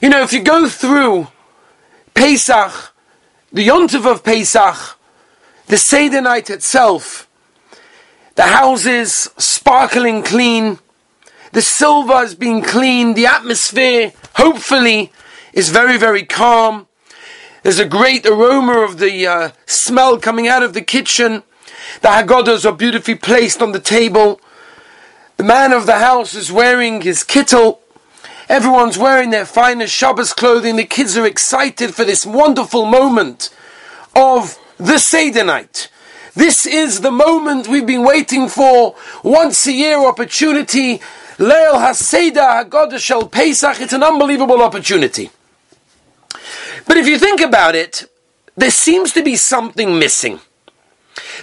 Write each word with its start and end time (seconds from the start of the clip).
You 0.00 0.08
know, 0.08 0.22
if 0.22 0.32
you 0.32 0.42
go 0.42 0.68
through 0.68 1.26
Pesach, 2.14 2.94
the 3.52 3.66
Yontiv 3.66 4.08
of 4.08 4.22
Pesach, 4.22 4.96
the 5.66 5.76
Seder 5.76 6.20
night 6.20 6.50
itself, 6.50 7.28
the 8.36 8.44
houses 8.44 9.28
sparkling 9.38 10.22
clean, 10.22 10.78
the 11.50 11.62
silver 11.62 12.22
is 12.22 12.36
being 12.36 12.62
cleaned, 12.62 13.16
the 13.16 13.26
atmosphere, 13.26 14.12
hopefully, 14.36 15.10
is 15.52 15.70
very, 15.70 15.98
very 15.98 16.24
calm. 16.24 16.86
There's 17.64 17.80
a 17.80 17.84
great 17.84 18.24
aroma 18.24 18.78
of 18.78 18.98
the 18.98 19.26
uh, 19.26 19.50
smell 19.66 20.18
coming 20.18 20.46
out 20.46 20.62
of 20.62 20.74
the 20.74 20.82
kitchen. 20.82 21.42
The 22.02 22.08
Haggadahs 22.08 22.64
are 22.64 22.76
beautifully 22.76 23.16
placed 23.16 23.60
on 23.60 23.72
the 23.72 23.80
table. 23.80 24.40
The 25.38 25.44
man 25.44 25.72
of 25.72 25.86
the 25.86 25.98
house 25.98 26.34
is 26.34 26.52
wearing 26.52 27.00
his 27.00 27.24
kittel. 27.24 27.80
Everyone's 28.48 28.96
wearing 28.96 29.28
their 29.28 29.44
finest 29.44 29.94
Shabbos 29.94 30.32
clothing. 30.32 30.76
The 30.76 30.84
kids 30.84 31.18
are 31.18 31.26
excited 31.26 31.94
for 31.94 32.04
this 32.04 32.24
wonderful 32.24 32.86
moment 32.86 33.50
of 34.16 34.58
the 34.78 34.98
Seder 34.98 35.44
night. 35.44 35.90
This 36.34 36.64
is 36.64 37.02
the 37.02 37.10
moment 37.10 37.68
we've 37.68 37.86
been 37.86 38.04
waiting 38.04 38.48
for. 38.48 38.94
Once 39.22 39.66
a 39.66 39.72
year 39.72 39.98
opportunity. 39.98 40.98
Leil 41.36 41.74
HaSeder 41.74 42.64
Haggadah 42.64 42.98
Shel 42.98 43.28
Pesach. 43.28 43.82
It's 43.82 43.92
an 43.92 44.02
unbelievable 44.02 44.62
opportunity. 44.62 45.30
But 46.86 46.96
if 46.96 47.06
you 47.06 47.18
think 47.18 47.42
about 47.42 47.74
it, 47.74 48.10
there 48.56 48.70
seems 48.70 49.12
to 49.12 49.22
be 49.22 49.36
something 49.36 49.98
missing. 49.98 50.40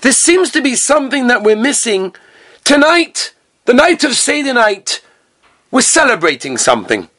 There 0.02 0.12
seems 0.12 0.50
to 0.52 0.62
be 0.62 0.76
something 0.76 1.28
that 1.28 1.44
we're 1.44 1.56
missing. 1.56 2.16
Tonight, 2.64 3.36
the 3.66 3.76
night 3.76 4.04
of 4.04 4.16
Seder 4.16 4.54
night, 4.54 5.02
we're 5.72 5.82
celebrating 5.82 6.58
something. 6.58 7.10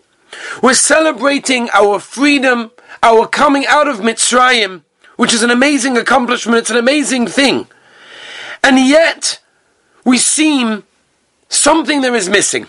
We're 0.63 0.75
celebrating 0.75 1.69
our 1.73 1.99
freedom, 1.99 2.71
our 3.03 3.27
coming 3.27 3.67
out 3.67 3.89
of 3.89 3.99
Mitzrayim, 3.99 4.83
which 5.17 5.33
is 5.33 5.43
an 5.43 5.51
amazing 5.51 5.97
accomplishment, 5.97 6.59
it's 6.59 6.71
an 6.71 6.77
amazing 6.77 7.27
thing. 7.27 7.69
And 8.63 8.79
yet, 8.79 9.41
we 10.05 10.19
seem 10.19 10.85
something 11.49 12.01
there 12.01 12.15
is 12.15 12.29
missing. 12.29 12.67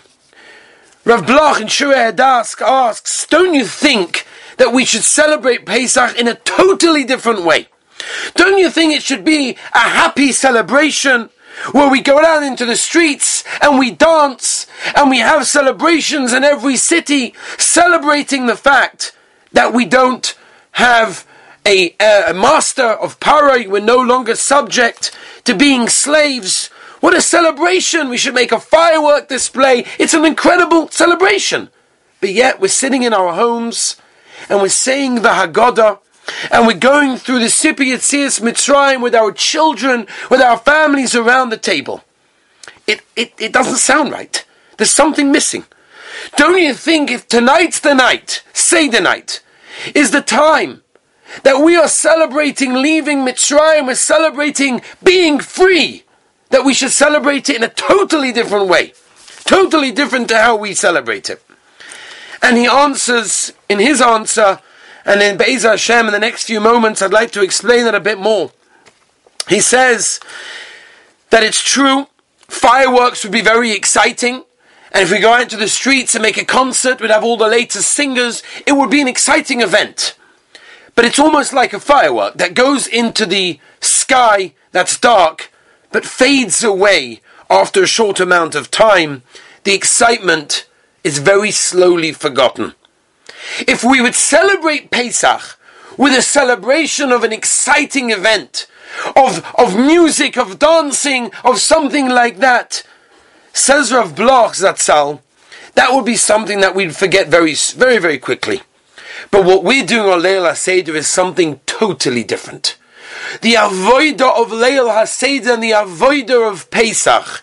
Rav 1.04 1.26
Bloch 1.26 1.60
in 1.60 1.68
Shurei 1.68 2.12
Hadask 2.12 2.60
asks, 2.60 3.26
don't 3.26 3.54
you 3.54 3.64
think 3.64 4.26
that 4.58 4.72
we 4.72 4.84
should 4.84 5.04
celebrate 5.04 5.64
Pesach 5.64 6.18
in 6.18 6.28
a 6.28 6.34
totally 6.34 7.04
different 7.04 7.44
way? 7.44 7.68
Don't 8.34 8.58
you 8.58 8.70
think 8.70 8.92
it 8.92 9.02
should 9.02 9.24
be 9.24 9.56
a 9.72 9.78
happy 9.78 10.32
celebration 10.32 11.30
where 11.72 11.90
we 11.90 12.00
go 12.00 12.24
out 12.24 12.42
into 12.42 12.64
the 12.64 12.76
streets 12.76 13.44
and 13.60 13.78
we 13.78 13.90
dance 13.90 14.66
and 14.96 15.10
we 15.10 15.18
have 15.18 15.46
celebrations 15.46 16.32
in 16.32 16.44
every 16.44 16.76
city 16.76 17.34
celebrating 17.58 18.46
the 18.46 18.56
fact 18.56 19.12
that 19.52 19.72
we 19.72 19.84
don't 19.84 20.36
have 20.72 21.26
a, 21.66 21.94
a 22.00 22.32
master 22.32 22.82
of 22.82 23.20
Paray, 23.20 23.68
we're 23.68 23.80
no 23.80 24.00
longer 24.00 24.34
subject 24.34 25.16
to 25.44 25.54
being 25.54 25.88
slaves. 25.88 26.68
What 27.00 27.14
a 27.14 27.20
celebration! 27.20 28.08
We 28.08 28.16
should 28.16 28.34
make 28.34 28.52
a 28.52 28.60
firework 28.60 29.28
display. 29.28 29.84
It's 29.98 30.14
an 30.14 30.24
incredible 30.24 30.88
celebration. 30.88 31.70
But 32.20 32.32
yet 32.32 32.60
we're 32.60 32.68
sitting 32.68 33.02
in 33.02 33.12
our 33.12 33.34
homes 33.34 33.96
and 34.48 34.60
we're 34.60 34.68
saying 34.68 35.16
the 35.16 35.30
Haggadah 35.30 35.98
and 36.50 36.66
we're 36.66 36.78
going 36.78 37.16
through 37.16 37.40
the 37.40 37.46
Sipi 37.46 37.92
Yitzias 37.92 38.40
Mitzrayim 38.40 39.02
with 39.02 39.14
our 39.14 39.32
children, 39.32 40.06
with 40.30 40.40
our 40.40 40.58
families 40.58 41.14
around 41.14 41.50
the 41.50 41.56
table. 41.56 42.04
It, 42.86 43.02
it, 43.16 43.32
it 43.38 43.52
doesn't 43.52 43.78
sound 43.78 44.12
right. 44.12 44.44
There's 44.76 44.94
something 44.94 45.32
missing. 45.32 45.64
Don't 46.36 46.60
you 46.60 46.74
think 46.74 47.10
if 47.10 47.28
tonight's 47.28 47.80
the 47.80 47.94
night, 47.94 48.42
say 48.52 48.88
the 48.88 49.00
night, 49.00 49.42
is 49.94 50.10
the 50.10 50.22
time 50.22 50.82
that 51.42 51.62
we 51.62 51.76
are 51.76 51.88
celebrating 51.88 52.74
leaving 52.74 53.18
Mitzrayim, 53.18 53.86
we're 53.86 53.94
celebrating 53.94 54.80
being 55.02 55.38
free, 55.38 56.04
that 56.50 56.64
we 56.64 56.74
should 56.74 56.92
celebrate 56.92 57.48
it 57.48 57.56
in 57.56 57.62
a 57.62 57.68
totally 57.68 58.32
different 58.32 58.68
way. 58.68 58.92
Totally 59.44 59.92
different 59.92 60.28
to 60.28 60.38
how 60.38 60.56
we 60.56 60.74
celebrate 60.74 61.30
it. 61.30 61.42
And 62.42 62.56
he 62.56 62.66
answers, 62.66 63.52
in 63.68 63.78
his 63.78 64.00
answer, 64.00 64.60
and 65.04 65.22
in 65.22 65.36
Be'ez 65.36 65.62
Hashem, 65.62 66.06
in 66.06 66.12
the 66.12 66.18
next 66.18 66.44
few 66.44 66.60
moments, 66.60 67.02
I'd 67.02 67.12
like 67.12 67.30
to 67.32 67.42
explain 67.42 67.86
it 67.86 67.94
a 67.94 68.00
bit 68.00 68.18
more. 68.18 68.52
He 69.48 69.60
says 69.60 70.20
that 71.30 71.42
it's 71.42 71.62
true, 71.62 72.06
fireworks 72.48 73.22
would 73.22 73.32
be 73.32 73.40
very 73.40 73.72
exciting, 73.72 74.44
and 74.92 75.02
if 75.02 75.10
we 75.10 75.18
go 75.18 75.32
out 75.32 75.42
into 75.42 75.56
the 75.56 75.68
streets 75.68 76.14
and 76.14 76.22
make 76.22 76.38
a 76.38 76.44
concert, 76.44 77.00
we'd 77.00 77.10
have 77.10 77.24
all 77.24 77.36
the 77.36 77.48
latest 77.48 77.92
singers, 77.92 78.42
it 78.66 78.72
would 78.72 78.90
be 78.90 79.00
an 79.00 79.08
exciting 79.08 79.60
event. 79.60 80.16
But 80.94 81.04
it's 81.04 81.18
almost 81.18 81.52
like 81.52 81.72
a 81.72 81.80
firework 81.80 82.34
that 82.38 82.54
goes 82.54 82.86
into 82.86 83.24
the 83.24 83.60
sky 83.80 84.54
that's 84.72 84.98
dark, 84.98 85.52
but 85.92 86.04
fades 86.04 86.64
away 86.64 87.20
after 87.48 87.82
a 87.82 87.86
short 87.86 88.18
amount 88.20 88.54
of 88.54 88.70
time. 88.70 89.22
The 89.64 89.74
excitement 89.74 90.66
is 91.04 91.18
very 91.18 91.50
slowly 91.50 92.12
forgotten. 92.12 92.74
If 93.66 93.84
we 93.84 94.00
would 94.00 94.14
celebrate 94.14 94.90
Pesach 94.90 95.58
with 95.96 96.16
a 96.16 96.22
celebration 96.22 97.10
of 97.10 97.24
an 97.24 97.32
exciting 97.32 98.10
event, 98.10 98.66
of, 99.16 99.44
of 99.56 99.76
music, 99.76 100.36
of 100.36 100.58
dancing, 100.58 101.30
of 101.44 101.58
something 101.58 102.08
like 102.08 102.38
that, 102.38 102.84
says 103.52 103.92
Rav 103.92 104.14
Bloch 104.14 104.54
Zatzal, 104.54 105.20
that 105.74 105.92
would 105.92 106.04
be 106.04 106.16
something 106.16 106.60
that 106.60 106.74
we'd 106.74 106.96
forget 106.96 107.28
very, 107.28 107.54
very, 107.54 107.98
very 107.98 108.18
quickly. 108.18 108.62
But 109.30 109.44
what 109.44 109.64
we're 109.64 109.86
doing 109.86 110.08
on 110.08 110.22
Leil 110.22 110.48
HaSeder 110.48 110.94
is 110.94 111.08
something 111.08 111.60
totally 111.66 112.24
different. 112.24 112.76
The 113.42 113.54
avoida 113.54 114.30
of 114.40 114.48
Leil 114.50 114.88
HaSeder 114.88 115.54
and 115.54 115.62
the 115.62 115.72
avoida 115.72 116.50
of 116.50 116.70
Pesach 116.70 117.42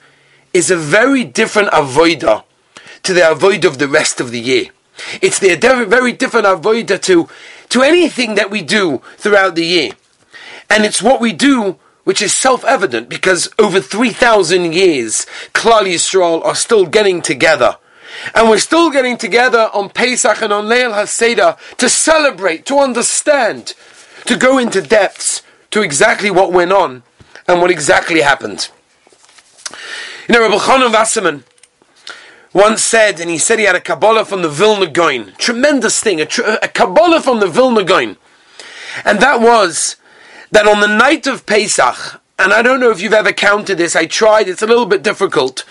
is 0.54 0.72
a 0.72 0.78
very 0.78 1.24
different 1.24 1.70
avoida 1.72 2.44
to 3.04 3.14
the 3.14 3.30
avoid 3.30 3.66
of 3.66 3.78
the 3.78 3.88
rest 3.88 4.20
of 4.20 4.32
the 4.32 4.40
year. 4.40 4.68
It's 5.22 5.40
the 5.40 5.56
very 5.88 6.12
different 6.12 6.46
avoida 6.46 7.02
to, 7.04 7.30
to 7.70 7.82
anything 7.82 8.36
that 8.36 8.50
we 8.50 8.62
do 8.62 9.02
throughout 9.18 9.56
the 9.56 9.66
year. 9.66 9.92
And 10.70 10.86
it's 10.86 11.02
what 11.02 11.22
we 11.22 11.34
do 11.34 11.78
which 12.06 12.22
is 12.22 12.38
self-evident 12.38 13.10
because 13.10 13.50
over 13.60 13.82
3,000 13.82 14.74
years, 14.74 15.26
Klal 15.54 15.82
Yisrael 15.82 16.46
are 16.46 16.56
still 16.56 16.86
getting 16.86 17.22
together. 17.22 17.78
And 18.34 18.50
we're 18.50 18.60
still 18.60 18.92
getting 18.92 19.18
together 19.18 19.70
on 19.74 19.90
Pesach 19.90 20.42
and 20.42 20.54
on 20.54 20.66
Leil 20.66 20.94
HaSeder 20.94 21.58
to 21.78 21.90
celebrate, 21.90 22.66
to 22.68 22.80
understand, 22.80 23.74
to 24.26 24.38
go 24.38 24.58
into 24.58 24.82
depths 24.82 25.42
to 25.72 25.82
exactly 25.82 26.32
what 26.32 26.54
went 26.54 26.72
on 26.72 27.04
and 27.48 27.60
what 27.60 27.72
exactly 27.72 28.22
happened. 28.22 28.70
You 30.30 30.34
know, 30.34 30.42
Rabbi 30.42 30.58
Chanan 30.58 30.94
Wasserman, 30.94 31.44
once 32.56 32.82
said, 32.82 33.20
and 33.20 33.30
he 33.30 33.38
said 33.38 33.60
he 33.60 33.66
had 33.66 33.76
a 33.76 33.82
Kabbalah 33.82 34.24
from 34.24 34.42
the 34.42 34.48
Vilna 34.48 34.88
Gaon. 34.88 35.34
Tremendous 35.38 36.00
thing, 36.02 36.22
a, 36.22 36.26
tr- 36.26 36.58
a 36.62 36.70
Kabbalah 36.70 37.20
from 37.20 37.42
the 37.42 37.48
Vilna 37.48 37.84
Gaon. 37.84 38.16
And 39.04 39.20
that 39.20 39.42
was 39.42 39.98
that 40.52 40.66
on 40.66 40.80
the 40.80 40.88
night 40.88 41.28
of 41.28 41.46
Pesach, 41.46 42.22
and 42.40 42.54
I 42.54 42.62
don't 42.62 42.80
know 42.80 42.92
if 42.92 43.02
you've 43.02 43.12
ever 43.12 43.34
counted 43.34 43.78
this, 43.78 43.94
I 43.94 44.06
tried, 44.06 44.48
it's 44.48 44.62
a 44.62 44.68
little 44.68 44.86
bit 44.86 45.04
difficult, 45.04 45.66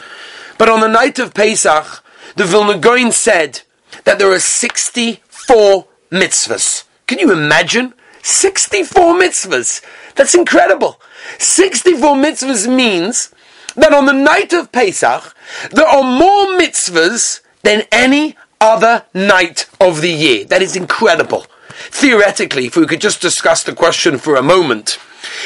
but 0.59 0.69
on 0.69 0.81
the 0.81 0.89
night 0.89 1.19
of 1.19 1.33
Pesach, 1.33 2.05
the 2.37 2.45
Vilna 2.45 2.77
Gaon 2.77 3.13
said 3.13 3.63
that 4.05 4.19
there 4.19 4.31
are 4.31 4.39
64 4.39 5.87
mitzvahs. 6.11 6.85
Can 7.07 7.19
you 7.19 7.33
imagine? 7.33 7.95
64 8.23 9.15
mitzvahs. 9.15 9.83
That's 10.17 10.35
incredible. 10.35 11.01
64 11.39 12.15
mitzvahs 12.17 12.69
means 12.69 13.31
that 13.75 13.93
on 13.93 14.07
the 14.07 14.13
night 14.13 14.53
of 14.53 14.73
Pesach, 14.73 15.35
there 15.71 15.87
are 15.87 16.03
more 16.03 16.59
mitzvahs 16.59 17.41
than 17.63 17.85
any 17.91 18.37
other 18.61 19.05
night 19.13 19.69
of 19.81 20.01
the 20.01 20.13
year. 20.13 20.45
That 20.45 20.63
is 20.63 20.77
incredible. 20.77 21.47
Theoretically, 21.69 22.67
if 22.67 22.77
we 22.77 22.87
could 22.87 23.01
just 23.01 23.21
discuss 23.21 23.63
the 23.63 23.75
question 23.75 24.19
for 24.19 24.37
a 24.37 24.43
moment, 24.43 24.99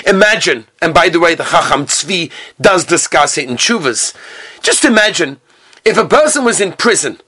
imagine, 0.07 0.67
and 0.83 0.93
by 0.93 1.09
the 1.09 1.21
way, 1.21 1.35
the 1.35 1.45
Chacham 1.45 1.87
Tzvi 1.87 2.31
does 2.61 2.85
discuss 2.85 3.39
it 3.39 3.49
in 3.49 3.57
Chuvas, 3.57 4.15
just 4.63 4.85
imagine 4.85 5.41
if 5.85 5.97
a 5.97 6.07
person 6.07 6.45
was 6.45 6.61
in 6.61 6.73
prison 6.73 7.19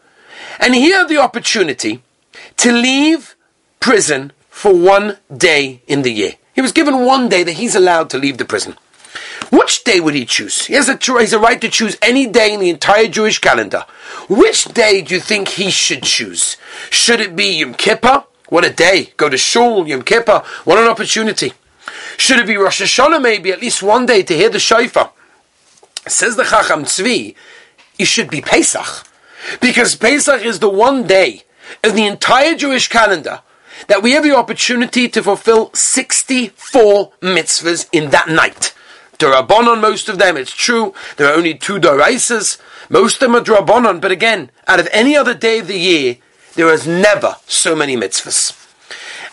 and 0.58 0.74
he 0.74 0.90
had 0.90 1.08
the 1.08 1.16
opportunity 1.16 2.02
to 2.58 2.72
leave 2.72 3.34
prison 3.80 4.32
for 4.48 4.74
one 4.74 5.16
day 5.34 5.82
in 5.86 6.02
the 6.02 6.12
year. 6.12 6.34
He 6.54 6.60
was 6.60 6.72
given 6.72 7.06
one 7.06 7.28
day 7.28 7.42
that 7.42 7.52
he's 7.52 7.74
allowed 7.74 8.10
to 8.10 8.18
leave 8.18 8.36
the 8.36 8.44
prison. 8.44 8.76
Which 9.48 9.84
day 9.84 10.00
would 10.00 10.14
he 10.14 10.26
choose? 10.26 10.66
He 10.66 10.74
has 10.74 10.88
a, 10.88 10.96
he 10.96 11.12
has 11.12 11.32
a 11.32 11.38
right 11.38 11.60
to 11.60 11.68
choose 11.68 11.96
any 12.02 12.26
day 12.26 12.52
in 12.52 12.60
the 12.60 12.70
entire 12.70 13.08
Jewish 13.08 13.38
calendar. 13.38 13.86
Which 14.28 14.64
day 14.66 15.02
do 15.02 15.14
you 15.14 15.20
think 15.20 15.48
he 15.48 15.70
should 15.70 16.02
choose? 16.02 16.56
Should 16.90 17.20
it 17.20 17.34
be 17.34 17.58
Yom 17.58 17.74
Kippur? 17.74 18.24
What 18.48 18.64
a 18.64 18.70
day. 18.70 19.12
Go 19.16 19.28
to 19.28 19.38
Shul, 19.38 19.88
Yom 19.88 20.02
Kippur. 20.02 20.42
What 20.64 20.78
an 20.78 20.88
opportunity. 20.88 21.54
Should 22.16 22.38
it 22.38 22.46
be 22.46 22.56
Rosh 22.56 22.82
Hashanah 22.82 23.22
maybe 23.22 23.50
at 23.50 23.60
least 23.60 23.82
one 23.82 24.06
day 24.06 24.22
to 24.22 24.36
hear 24.36 24.50
the 24.50 24.58
shofar? 24.58 25.12
Says 26.06 26.36
the 26.36 26.44
Chacham 26.44 26.84
Tzvi, 26.84 27.34
it 27.98 28.06
should 28.06 28.30
be 28.30 28.40
Pesach. 28.40 29.06
Because 29.60 29.94
Pesach 29.94 30.42
is 30.42 30.58
the 30.58 30.68
one 30.68 31.06
day 31.06 31.44
of 31.82 31.94
the 31.94 32.06
entire 32.06 32.54
Jewish 32.54 32.88
calendar 32.88 33.40
that 33.88 34.02
we 34.02 34.12
have 34.12 34.22
the 34.22 34.36
opportunity 34.36 35.08
to 35.08 35.22
fulfill 35.22 35.70
64 35.72 37.12
mitzvahs 37.22 37.88
in 37.92 38.10
that 38.10 38.28
night. 38.28 38.74
Durabonon, 39.20 39.80
most 39.80 40.08
of 40.08 40.18
them, 40.18 40.36
it's 40.36 40.52
true. 40.52 40.94
There 41.16 41.30
are 41.30 41.36
only 41.36 41.54
two 41.54 41.78
Doraisas. 41.78 42.60
Most 42.88 43.14
of 43.14 43.20
them 43.20 43.36
are 43.36 43.44
Durabonon, 43.44 44.00
but 44.00 44.10
again, 44.10 44.50
out 44.66 44.80
of 44.80 44.88
any 44.90 45.16
other 45.16 45.34
day 45.34 45.60
of 45.60 45.68
the 45.68 45.78
year, 45.78 46.16
there 46.54 46.72
is 46.72 46.86
never 46.86 47.36
so 47.46 47.76
many 47.76 47.96
mitzvahs. 47.96 48.56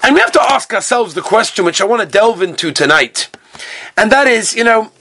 And 0.04 0.14
we 0.14 0.22
have 0.22 0.32
to 0.34 0.42
ask 0.42 0.74
ourselves 0.74 1.14
the 1.14 1.22
question 1.22 1.66
which 1.66 1.82
I 1.82 1.86
want 1.86 2.02
to 2.02 2.08
delve 2.08 2.42
into 2.42 2.72
tonight. 2.72 3.36
And 3.96 4.12
that 4.12 4.28
is, 4.28 4.54
you 4.56 4.64
know, 4.64 4.92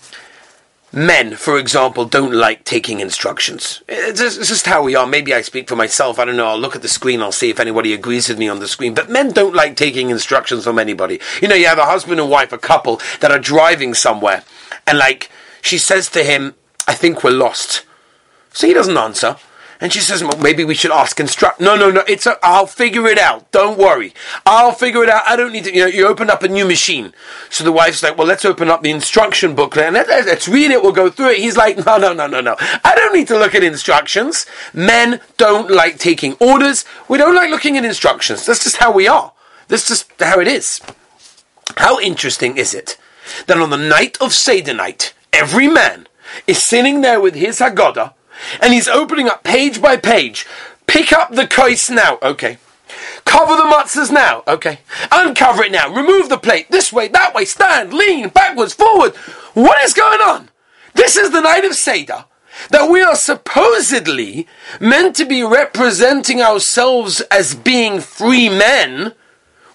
men, 0.93 1.37
for 1.37 1.59
example, 1.59 2.07
don't 2.07 2.33
like 2.33 2.65
taking 2.65 3.01
instructions. 3.01 3.83
It's 3.89 4.19
just, 4.19 4.39
it's 4.39 4.49
just, 4.49 4.67
how 4.67 4.83
we 4.83 4.95
are. 4.95 5.07
Maybe 5.07 5.35
I 5.35 5.43
speak 5.43 5.69
for 5.69 5.77
myself. 5.77 6.19
I 6.19 6.25
don't 6.25 6.37
know. 6.37 6.47
I'll 6.47 6.59
look 6.59 6.75
at 6.75 6.83
the 6.83 6.89
screen. 6.89 7.21
I'll 7.21 7.33
see 7.33 7.51
if 7.51 7.61
anybody 7.61 7.93
agrees 7.93 8.29
with 8.29 8.39
me 8.39 8.49
on 8.49 8.61
the 8.61 8.69
screen. 8.69 8.95
But 8.95 9.11
men 9.11 9.33
don't 9.33 9.55
like 9.55 9.77
taking 9.77 10.09
instructions 10.09 10.65
from 10.65 10.79
anybody. 10.79 11.21
You 11.43 11.49
know, 11.49 11.55
you 11.55 11.67
have 11.67 11.79
a 11.79 11.85
husband 11.85 12.19
and 12.19 12.31
wife, 12.31 12.53
a 12.53 12.59
couple 12.59 13.01
that 13.21 13.31
are 13.31 13.39
driving 13.39 13.93
somewhere, 13.93 14.43
and 14.87 14.99
like 14.99 15.31
she 15.63 15.79
says 15.79 16.09
to 16.11 16.23
him, 16.25 16.55
"I 16.87 16.95
think 16.95 17.23
we're 17.23 17.31
lost." 17.31 17.85
So 18.53 18.67
he 18.67 18.73
doesn't 18.73 18.97
answer. 18.97 19.37
And 19.81 19.93
she 19.93 20.01
says, 20.01 20.23
well, 20.23 20.39
maybe 20.39 20.65
we 20.65 20.75
should 20.75 20.91
ask 20.91 21.21
instruct. 21.21 21.61
No, 21.61 21.77
no, 21.77 21.91
no. 21.91 22.03
It's 22.09 22.25
a, 22.25 22.39
I'll 22.43 22.67
figure 22.67 23.07
it 23.07 23.19
out. 23.19 23.51
Don't 23.53 23.79
worry. 23.79 24.15
I'll 24.47 24.73
figure 24.73 25.03
it 25.03 25.11
out. 25.11 25.23
I 25.27 25.37
don't 25.37 25.53
need 25.53 25.65
to, 25.65 25.75
you 25.75 25.81
know, 25.81 25.87
you 25.87 26.07
open 26.07 26.31
up 26.31 26.43
a 26.43 26.49
new 26.49 26.65
machine. 26.65 27.13
So 27.51 27.63
the 27.63 27.73
wife's 27.73 28.03
like, 28.03 28.17
well, 28.17 28.27
let's 28.27 28.47
open 28.47 28.71
up 28.71 28.83
the 28.83 28.91
instruction 28.91 29.55
booklet 29.55 29.87
and 29.87 29.95
let, 29.95 30.09
us 30.09 30.49
read 30.49 30.71
it. 30.71 30.83
We'll 30.83 30.93
go 30.93 31.11
through 31.11 31.33
it. 31.33 31.39
He's 31.39 31.59
like, 31.59 31.85
no, 31.85 31.99
no, 31.99 32.15
no, 32.15 32.27
no, 32.27 32.41
no. 32.41 32.57
I 32.59 32.95
don't 32.95 33.15
need 33.15 33.29
to 33.29 33.39
look 33.39 33.55
at 33.55 33.63
instructions. 33.63 34.47
Men 34.73 35.21
don't 35.37 35.71
like 35.71 35.99
taking 35.99 36.35
orders. 36.41 36.87
We 37.09 37.19
don't 37.19 37.35
like 37.35 37.51
looking 37.51 37.77
at 37.77 37.85
instructions. 37.85 38.47
That's 38.47 38.65
just 38.65 38.79
how 38.79 38.91
we 38.93 39.07
are. 39.07 39.33
That's 39.69 39.87
just 39.87 40.11
how 40.19 40.41
it 40.41 40.49
is. 40.49 40.81
How 41.77 42.01
interesting 42.01 42.57
is 42.57 42.73
it 42.73 42.97
that 43.47 43.59
on 43.59 43.71
the 43.71 43.77
night 43.77 44.17
of 44.21 44.33
Seder 44.33 44.75
night, 44.75 45.15
every 45.33 45.69
man 45.69 46.07
is 46.47 46.67
sitting 46.67 47.01
there 47.01 47.21
with 47.21 47.35
his 47.35 47.59
Haggadah 47.59 48.15
and 48.61 48.73
he's 48.73 48.89
opening 48.89 49.29
up 49.29 49.45
page 49.45 49.81
by 49.81 49.97
page. 49.97 50.47
Pick 50.87 51.13
up 51.13 51.33
the 51.33 51.47
case 51.47 51.91
now. 51.91 52.19
Okay. 52.23 52.59
Cover 53.25 53.57
the 53.57 53.65
matzahs 53.65 54.13
now. 54.13 54.43
Okay. 54.47 54.81
Uncover 55.11 55.65
it 55.65 55.73
now. 55.73 55.93
Remove 55.93 56.29
the 56.29 56.39
plate. 56.39 56.71
This 56.71 56.93
way, 56.93 57.09
that 57.09 57.35
way. 57.35 57.45
Stand, 57.45 57.93
lean, 57.93 58.29
backwards, 58.29 58.73
forward. 58.73 59.15
What 59.55 59.83
is 59.83 59.95
going 59.95 60.21
on? 60.21 60.51
This 60.95 61.17
is 61.17 61.31
the 61.31 61.41
night 61.41 61.65
of 61.65 61.75
Seder 61.75 62.25
that 62.71 62.89
we 62.89 63.03
are 63.03 63.17
supposedly 63.17 64.47
meant 64.81 65.15
to 65.17 65.25
be 65.25 65.43
representing 65.43 66.41
ourselves 66.41 67.21
as 67.31 67.55
being 67.55 68.01
free 68.01 68.49
men. 68.49 69.13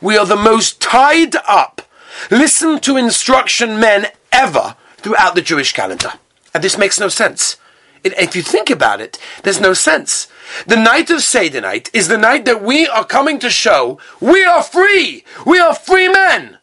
We 0.02 0.18
are 0.18 0.26
the 0.26 0.36
most 0.36 0.82
tied 0.82 1.36
up, 1.48 1.82
listen 2.30 2.80
to 2.82 2.98
instruction 2.98 3.80
men 3.80 4.08
ever 4.32 4.76
throughout 4.98 5.36
the 5.36 5.42
Jewish 5.42 5.74
calendar. 5.74 6.14
And 6.54 6.64
this 6.64 6.78
makes 6.78 7.00
no 7.00 7.10
sense. 7.10 7.58
It, 8.04 8.14
if 8.18 8.36
you 8.36 8.42
think 8.42 8.70
about 8.70 9.02
it, 9.02 9.18
there's 9.44 9.62
no 9.62 9.74
sense. 9.74 10.28
The 10.66 10.76
night 10.76 11.10
of 11.10 11.22
Seder 11.22 11.62
night 11.62 11.90
is 11.94 12.08
the 12.08 12.18
night 12.18 12.46
that 12.46 12.64
we 12.64 12.88
are 12.88 13.06
coming 13.06 13.40
to 13.40 13.50
show 13.50 14.00
we 14.20 14.44
are 14.44 14.64
free. 14.64 15.24
We 15.46 15.60
are 15.60 15.74
free 15.74 16.10
men. 16.10 16.58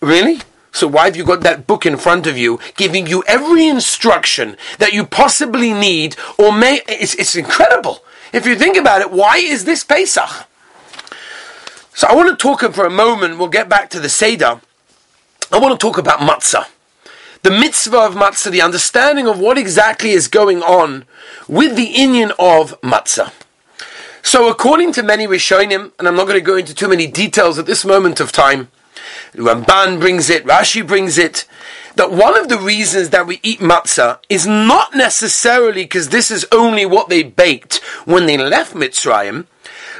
Really? 0.00 0.40
So 0.72 0.88
why 0.88 1.04
have 1.04 1.16
you 1.16 1.24
got 1.24 1.42
that 1.42 1.66
book 1.68 1.86
in 1.86 1.96
front 1.96 2.26
of 2.26 2.36
you, 2.36 2.58
giving 2.76 3.06
you 3.06 3.22
every 3.28 3.68
instruction 3.68 4.56
that 4.78 4.92
you 4.92 5.06
possibly 5.06 5.72
need, 5.72 6.16
or 6.36 6.52
may? 6.52 6.80
It's, 6.88 7.14
it's 7.14 7.36
incredible. 7.36 8.04
If 8.32 8.44
you 8.44 8.56
think 8.56 8.76
about 8.76 9.00
it, 9.00 9.12
why 9.12 9.36
is 9.36 9.64
this 9.64 9.84
Pesach? 9.84 10.48
So 11.94 12.08
I 12.08 12.14
want 12.16 12.28
to 12.28 12.36
talk 12.36 12.60
for 12.72 12.84
a 12.84 12.90
moment. 12.90 13.38
We'll 13.38 13.48
get 13.48 13.68
back 13.68 13.88
to 13.90 14.00
the 14.00 14.08
Seder. 14.08 14.60
I 15.54 15.58
want 15.58 15.78
to 15.78 15.86
talk 15.86 15.98
about 15.98 16.20
matzah 16.20 16.66
the 17.44 17.50
mitzvah 17.50 17.98
of 17.98 18.14
matzah, 18.14 18.50
the 18.50 18.62
understanding 18.62 19.28
of 19.28 19.38
what 19.38 19.58
exactly 19.58 20.10
is 20.10 20.28
going 20.28 20.62
on 20.62 21.04
with 21.46 21.76
the 21.76 21.92
inyan 21.92 22.32
of 22.38 22.80
matzah. 22.80 23.32
So, 24.22 24.48
according 24.48 24.92
to 24.92 25.02
many 25.02 25.26
Rishonim, 25.26 25.92
and 25.98 26.08
I'm 26.08 26.16
not 26.16 26.24
going 26.24 26.38
to 26.38 26.40
go 26.40 26.56
into 26.56 26.74
too 26.74 26.88
many 26.88 27.06
details 27.06 27.58
at 27.58 27.66
this 27.66 27.84
moment 27.84 28.18
of 28.18 28.32
time, 28.32 28.68
Ramban 29.34 30.00
brings 30.00 30.30
it, 30.30 30.46
Rashi 30.46 30.84
brings 30.84 31.18
it, 31.18 31.46
that 31.96 32.10
one 32.10 32.36
of 32.38 32.48
the 32.48 32.58
reasons 32.58 33.10
that 33.10 33.26
we 33.26 33.40
eat 33.42 33.60
matzah 33.60 34.20
is 34.30 34.46
not 34.46 34.94
necessarily 34.94 35.84
because 35.84 36.08
this 36.08 36.30
is 36.30 36.46
only 36.50 36.86
what 36.86 37.10
they 37.10 37.22
baked 37.22 37.76
when 38.06 38.24
they 38.24 38.38
left 38.38 38.72
Mitzrayim, 38.72 39.44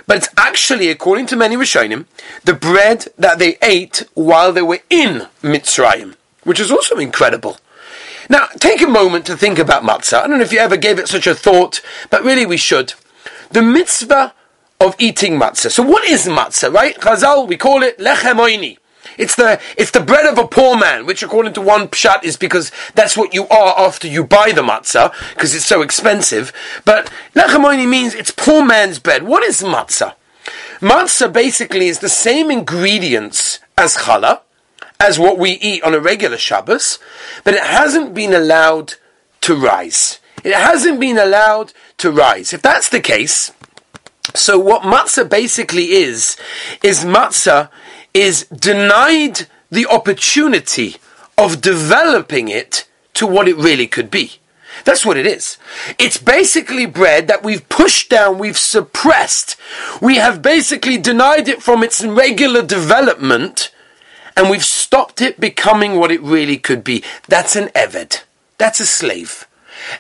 but 0.06 0.18
it's 0.18 0.28
actually, 0.36 0.88
according 0.90 1.26
to 1.26 1.36
many 1.36 1.56
Rishonim, 1.56 2.06
the 2.44 2.54
bread 2.54 3.08
that 3.16 3.38
they 3.38 3.56
ate 3.62 4.04
while 4.14 4.52
they 4.52 4.62
were 4.62 4.80
in 4.90 5.28
Mitzrayim 5.42 6.14
which 6.44 6.60
is 6.60 6.70
also 6.70 6.96
incredible. 6.96 7.58
Now, 8.30 8.46
take 8.58 8.80
a 8.80 8.86
moment 8.86 9.26
to 9.26 9.36
think 9.36 9.58
about 9.58 9.82
matzah. 9.82 10.22
I 10.22 10.28
don't 10.28 10.38
know 10.38 10.44
if 10.44 10.52
you 10.52 10.58
ever 10.58 10.76
gave 10.76 10.98
it 10.98 11.08
such 11.08 11.26
a 11.26 11.34
thought, 11.34 11.82
but 12.10 12.22
really 12.22 12.46
we 12.46 12.56
should. 12.56 12.94
The 13.50 13.60
mitzvah 13.60 14.32
of 14.80 14.94
eating 14.98 15.38
matzah. 15.38 15.70
So 15.70 15.82
what 15.82 16.04
is 16.04 16.26
matzah, 16.26 16.72
right? 16.72 16.96
Chazal, 16.96 17.46
we 17.46 17.56
call 17.56 17.82
it 17.82 17.98
lechem 17.98 18.36
oini. 18.36 18.78
It's 19.19 19.37
the, 19.37 19.61
it's 19.76 19.90
the 19.90 20.00
bread 20.00 20.26
of 20.26 20.38
a 20.38 20.46
poor 20.46 20.76
man, 20.76 21.06
which 21.06 21.22
according 21.22 21.55
to 21.55 21.61
one 21.61 21.88
pshat 21.88 22.25
is 22.25 22.37
because 22.37 22.72
that's 22.94 23.16
what 23.16 23.34
you 23.34 23.46
are 23.49 23.78
after 23.78 24.08
you 24.08 24.25
buy 24.25 24.52
the 24.52 24.62
matzah, 24.62 25.12
because 25.34 25.55
it's 25.55 25.66
so 25.66 25.82
expensive. 25.82 26.52
But 26.84 27.11
lechemoni 27.34 27.88
means 27.88 28.14
it's 28.14 28.31
poor 28.31 28.64
man's 28.64 28.99
bread. 28.99 29.22
What 29.22 29.43
is 29.43 29.61
matzah? 29.61 30.14
Matzah 30.81 31.32
basically 31.32 31.88
is 31.88 32.00
the 32.00 32.08
same 32.08 32.50
ingredients 32.50 33.61
as 33.78 33.96
challah, 33.96 34.40
as 35.00 35.19
what 35.19 35.38
we 35.38 35.52
eat 35.52 35.82
on 35.82 35.94
a 35.94 36.00
regular 36.00 36.38
Shabbos, 36.38 36.99
but 37.44 37.55
it 37.55 37.62
hasn't 37.62 38.14
been 38.14 38.32
allowed 38.32 38.94
to 39.43 39.55
rise. 39.55 40.20
It 40.43 40.55
hasn't 40.55 41.00
been 41.00 41.19
allowed 41.19 41.72
to 41.99 42.11
rise. 42.11 42.52
If 42.52 42.62
that's 42.62 42.88
the 42.88 43.00
case, 43.00 43.52
so 44.34 44.58
what 44.58 44.82
matzah 44.82 45.28
basically 45.28 45.93
is, 45.93 46.37
is 46.82 47.05
matzah 47.05 47.70
is 48.14 48.44
denied 48.46 49.46
the 49.70 49.87
opportunity 49.87 50.96
of 51.37 51.61
developing 51.61 52.49
it 52.49 52.87
to 53.14 53.26
what 53.26 53.49
it 53.49 53.56
really 53.56 53.88
could 53.88 54.11
be. 54.11 54.38
That's 54.84 55.05
what 55.05 55.16
it 55.16 55.26
is. 55.26 55.58
It's 55.99 56.16
basically 56.16 56.87
bread 56.87 57.28
that 57.28 57.43
we've 57.43 57.69
pushed 57.69 58.11
down, 58.11 58.38
we've 58.38 58.58
suppressed. 58.58 59.56
We 60.00 60.16
have 60.16 60.43
basically 60.43 60.96
denied 60.99 61.49
it 61.49 61.62
from 61.62 61.82
its 61.82 62.05
regular 62.05 62.62
development 62.62 63.71
and 64.37 64.50
we've 64.50 64.64
stopped 64.64 65.21
it 65.21 65.38
becoming 65.38 65.97
what 65.97 66.11
it 66.11 66.23
really 66.23 66.56
could 66.56 66.83
be. 66.83 67.04
That's 67.28 67.54
an 67.54 67.68
Eved. 67.68 68.23
That's 68.59 68.80
a 68.80 68.87
slave. 68.87 69.47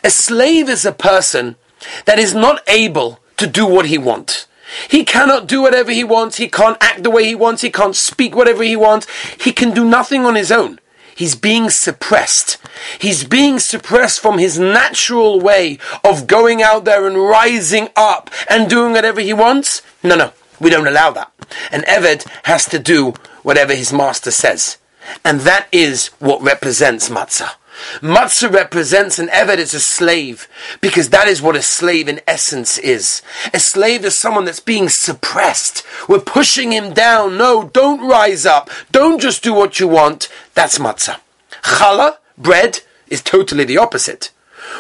A 0.02 0.10
slave 0.10 0.68
is 0.68 0.84
a 0.84 0.92
person 0.92 1.56
that 2.04 2.18
is 2.18 2.34
not 2.34 2.62
able 2.68 3.20
to 3.36 3.46
do 3.46 3.66
what 3.66 3.86
he 3.86 3.98
wants. 3.98 4.46
He 4.88 5.04
cannot 5.04 5.46
do 5.46 5.62
whatever 5.62 5.90
he 5.90 6.04
wants. 6.04 6.36
He 6.36 6.48
can't 6.48 6.78
act 6.80 7.02
the 7.02 7.10
way 7.10 7.24
he 7.24 7.34
wants. 7.34 7.62
He 7.62 7.70
can't 7.70 7.96
speak 7.96 8.34
whatever 8.34 8.62
he 8.62 8.76
wants. 8.76 9.06
He 9.40 9.52
can 9.52 9.72
do 9.72 9.84
nothing 9.84 10.24
on 10.24 10.34
his 10.34 10.50
own. 10.50 10.80
He's 11.14 11.36
being 11.36 11.70
suppressed. 11.70 12.58
He's 12.98 13.24
being 13.24 13.58
suppressed 13.60 14.20
from 14.20 14.38
his 14.38 14.58
natural 14.58 15.40
way 15.40 15.78
of 16.02 16.26
going 16.26 16.60
out 16.60 16.84
there 16.84 17.06
and 17.06 17.16
rising 17.16 17.88
up 17.94 18.30
and 18.50 18.68
doing 18.68 18.92
whatever 18.92 19.20
he 19.20 19.32
wants. 19.32 19.82
No, 20.02 20.16
no, 20.16 20.32
we 20.58 20.70
don't 20.70 20.88
allow 20.88 21.12
that. 21.12 21.30
An 21.70 21.82
Eved 21.82 22.26
has 22.44 22.64
to 22.66 22.78
do 22.78 23.14
whatever 23.42 23.74
his 23.74 23.92
master 23.92 24.32
says. 24.32 24.78
And 25.24 25.40
that 25.40 25.68
is 25.70 26.08
what 26.18 26.42
represents 26.42 27.08
matzah. 27.08 27.52
Matzah 28.00 28.52
represents 28.52 29.18
an 29.18 29.28
Eved 29.28 29.58
as 29.58 29.74
a 29.74 29.80
slave, 29.80 30.48
because 30.80 31.10
that 31.10 31.26
is 31.26 31.42
what 31.42 31.56
a 31.56 31.62
slave 31.62 32.08
in 32.08 32.20
essence 32.26 32.78
is. 32.78 33.22
A 33.52 33.58
slave 33.58 34.04
is 34.04 34.18
someone 34.18 34.44
that's 34.44 34.60
being 34.60 34.88
suppressed. 34.88 35.84
We're 36.08 36.20
pushing 36.20 36.72
him 36.72 36.92
down. 36.92 37.36
No, 37.36 37.64
don't 37.72 38.06
rise 38.06 38.46
up. 38.46 38.70
Don't 38.92 39.20
just 39.20 39.42
do 39.42 39.52
what 39.52 39.80
you 39.80 39.88
want. 39.88 40.28
That's 40.54 40.78
matzah. 40.78 41.20
Challah, 41.62 42.18
bread, 42.38 42.80
is 43.08 43.22
totally 43.22 43.64
the 43.64 43.78
opposite. 43.78 44.30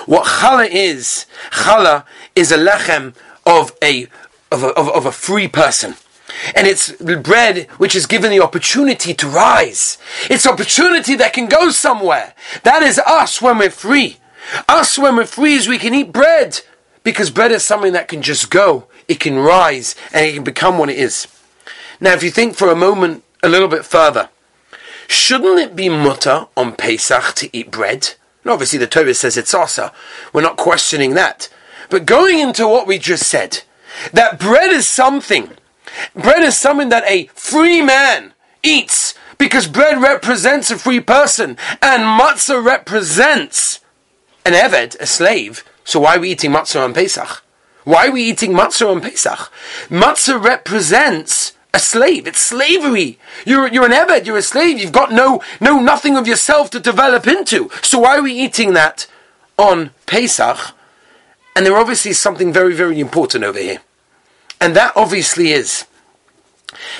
What 0.06 0.26
challah 0.26 0.68
is, 0.70 1.26
challah 1.50 2.04
is 2.34 2.52
a 2.52 2.58
lechem 2.58 3.14
of 3.46 3.72
a, 3.82 4.06
of 4.50 4.62
a, 4.62 4.68
of, 4.68 4.88
of 4.88 5.06
a 5.06 5.12
free 5.12 5.48
person. 5.48 5.96
And 6.54 6.66
it's 6.66 6.92
bread 6.92 7.66
which 7.78 7.94
is 7.94 8.06
given 8.06 8.30
the 8.30 8.42
opportunity 8.42 9.14
to 9.14 9.28
rise. 9.28 9.98
It's 10.28 10.46
opportunity 10.46 11.14
that 11.16 11.32
can 11.32 11.46
go 11.46 11.70
somewhere. 11.70 12.34
That 12.64 12.82
is 12.82 12.98
us 12.98 13.40
when 13.40 13.58
we're 13.58 13.70
free. 13.70 14.18
Us 14.68 14.98
when 14.98 15.16
we're 15.16 15.26
free 15.26 15.54
is 15.54 15.68
we 15.68 15.78
can 15.78 15.94
eat 15.94 16.12
bread. 16.12 16.60
Because 17.02 17.30
bread 17.30 17.52
is 17.52 17.62
something 17.62 17.92
that 17.92 18.08
can 18.08 18.22
just 18.22 18.50
go. 18.50 18.86
It 19.08 19.20
can 19.20 19.38
rise 19.38 19.94
and 20.12 20.26
it 20.26 20.34
can 20.34 20.44
become 20.44 20.78
what 20.78 20.90
it 20.90 20.98
is. 20.98 21.26
Now 22.00 22.12
if 22.12 22.22
you 22.22 22.30
think 22.30 22.56
for 22.56 22.70
a 22.70 22.76
moment 22.76 23.22
a 23.42 23.48
little 23.48 23.68
bit 23.68 23.84
further, 23.84 24.30
shouldn't 25.06 25.60
it 25.60 25.76
be 25.76 25.88
mutter 25.88 26.46
on 26.56 26.74
Pesach 26.74 27.34
to 27.36 27.56
eat 27.56 27.70
bread? 27.70 28.14
And 28.42 28.52
obviously 28.52 28.78
the 28.78 28.86
Torah 28.86 29.14
says 29.14 29.36
it's 29.36 29.54
asa. 29.54 29.92
We're 30.32 30.42
not 30.42 30.56
questioning 30.56 31.14
that. 31.14 31.48
But 31.90 32.06
going 32.06 32.38
into 32.38 32.66
what 32.66 32.86
we 32.86 32.98
just 32.98 33.28
said, 33.28 33.62
that 34.12 34.38
bread 34.38 34.70
is 34.70 34.88
something 34.88 35.50
Bread 36.14 36.42
is 36.42 36.58
something 36.58 36.88
that 36.88 37.04
a 37.06 37.26
free 37.34 37.82
man 37.82 38.34
eats 38.62 39.14
because 39.38 39.66
bread 39.66 40.00
represents 40.00 40.70
a 40.70 40.78
free 40.78 41.00
person 41.00 41.56
and 41.82 42.02
matzah 42.02 42.64
represents 42.64 43.80
an 44.44 44.52
eved, 44.52 44.98
a 45.00 45.06
slave. 45.06 45.64
So 45.84 46.00
why 46.00 46.16
are 46.16 46.20
we 46.20 46.30
eating 46.30 46.52
matzah 46.52 46.84
on 46.84 46.94
Pesach? 46.94 47.42
Why 47.84 48.08
are 48.08 48.12
we 48.12 48.22
eating 48.22 48.52
matzah 48.52 48.90
on 48.90 49.00
Pesach? 49.00 49.52
Matzah 49.88 50.42
represents 50.42 51.52
a 51.74 51.78
slave. 51.78 52.26
It's 52.26 52.40
slavery. 52.40 53.18
You're, 53.44 53.68
you're 53.68 53.84
an 53.84 53.92
eved, 53.92 54.26
you're 54.26 54.38
a 54.38 54.42
slave. 54.42 54.78
You've 54.78 54.92
got 54.92 55.12
no, 55.12 55.42
no 55.60 55.80
nothing 55.80 56.16
of 56.16 56.26
yourself 56.26 56.70
to 56.70 56.80
develop 56.80 57.26
into. 57.26 57.70
So 57.82 57.98
why 58.00 58.16
are 58.16 58.22
we 58.22 58.32
eating 58.32 58.72
that 58.74 59.06
on 59.58 59.90
Pesach? 60.06 60.58
And 61.56 61.66
there 61.66 61.76
obviously 61.76 62.12
is 62.12 62.20
something 62.20 62.52
very, 62.52 62.74
very 62.74 62.98
important 63.00 63.44
over 63.44 63.58
here. 63.58 63.80
And 64.60 64.74
that 64.76 64.92
obviously 64.96 65.52
is 65.52 65.86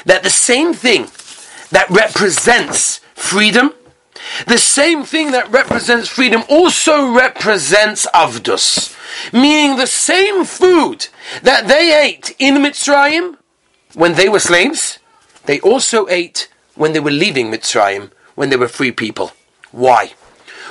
that 0.04 0.22
the 0.22 0.30
same 0.30 0.74
thing 0.74 1.08
that 1.70 1.88
represents 1.90 2.98
freedom, 3.14 3.72
the 4.46 4.58
same 4.58 5.04
thing 5.04 5.32
that 5.32 5.50
represents 5.50 6.08
freedom 6.08 6.44
also 6.48 7.12
represents 7.12 8.06
avdus, 8.14 8.96
meaning 9.32 9.76
the 9.76 9.86
same 9.86 10.44
food 10.44 11.08
that 11.42 11.68
they 11.68 12.06
ate 12.06 12.34
in 12.38 12.54
Mitzrayim 12.54 13.36
when 13.94 14.14
they 14.14 14.28
were 14.28 14.40
slaves, 14.40 14.98
they 15.46 15.60
also 15.60 16.08
ate 16.08 16.48
when 16.74 16.92
they 16.92 17.00
were 17.00 17.10
leaving 17.10 17.50
Mitzrayim, 17.50 18.10
when 18.34 18.50
they 18.50 18.56
were 18.56 18.68
free 18.68 18.90
people. 18.90 19.32
Why? 19.70 20.12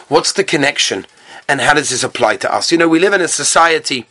What's 0.08 0.34
the 0.34 0.44
connection? 0.44 1.06
And 1.48 1.62
how 1.62 1.74
does 1.74 1.90
this 1.90 2.04
apply 2.04 2.38
to 2.38 2.54
us? 2.54 2.72
You 2.72 2.78
know, 2.78 2.88
we 2.88 3.00
live 3.00 3.14
in 3.14 3.22
a 3.22 3.28
society 3.28 4.06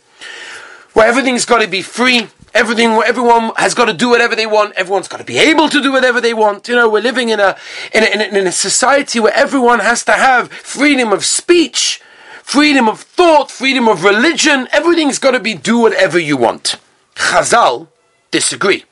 where 0.93 1.07
everything's 1.07 1.45
got 1.45 1.61
to 1.61 1.67
be 1.67 1.81
free, 1.81 2.27
everything, 2.53 2.91
everyone 3.05 3.51
has 3.57 3.73
got 3.73 3.85
to 3.85 3.93
do 3.93 4.09
whatever 4.09 4.35
they 4.35 4.45
want, 4.45 4.73
everyone's 4.75 5.07
got 5.07 5.17
to 5.17 5.23
be 5.23 5.37
able 5.37 5.69
to 5.69 5.81
do 5.81 5.91
whatever 5.91 6.21
they 6.21 6.33
want. 6.33 6.67
You 6.67 6.75
know, 6.75 6.89
we're 6.89 7.01
living 7.01 7.29
in 7.29 7.39
a, 7.39 7.57
in 7.93 8.03
a, 8.03 8.07
in 8.07 8.21
a, 8.21 8.39
in 8.39 8.47
a 8.47 8.51
society 8.51 9.19
where 9.19 9.33
everyone 9.33 9.79
has 9.79 10.03
to 10.05 10.13
have 10.13 10.51
freedom 10.51 11.11
of 11.11 11.25
speech, 11.25 12.01
freedom 12.41 12.87
of 12.87 13.01
thought, 13.01 13.51
freedom 13.51 13.87
of 13.87 14.03
religion, 14.03 14.67
everything's 14.71 15.19
got 15.19 15.31
to 15.31 15.39
be 15.39 15.53
do 15.53 15.79
whatever 15.79 16.19
you 16.19 16.37
want. 16.37 16.77
Chazal 17.15 17.87
disagree. 18.31 18.85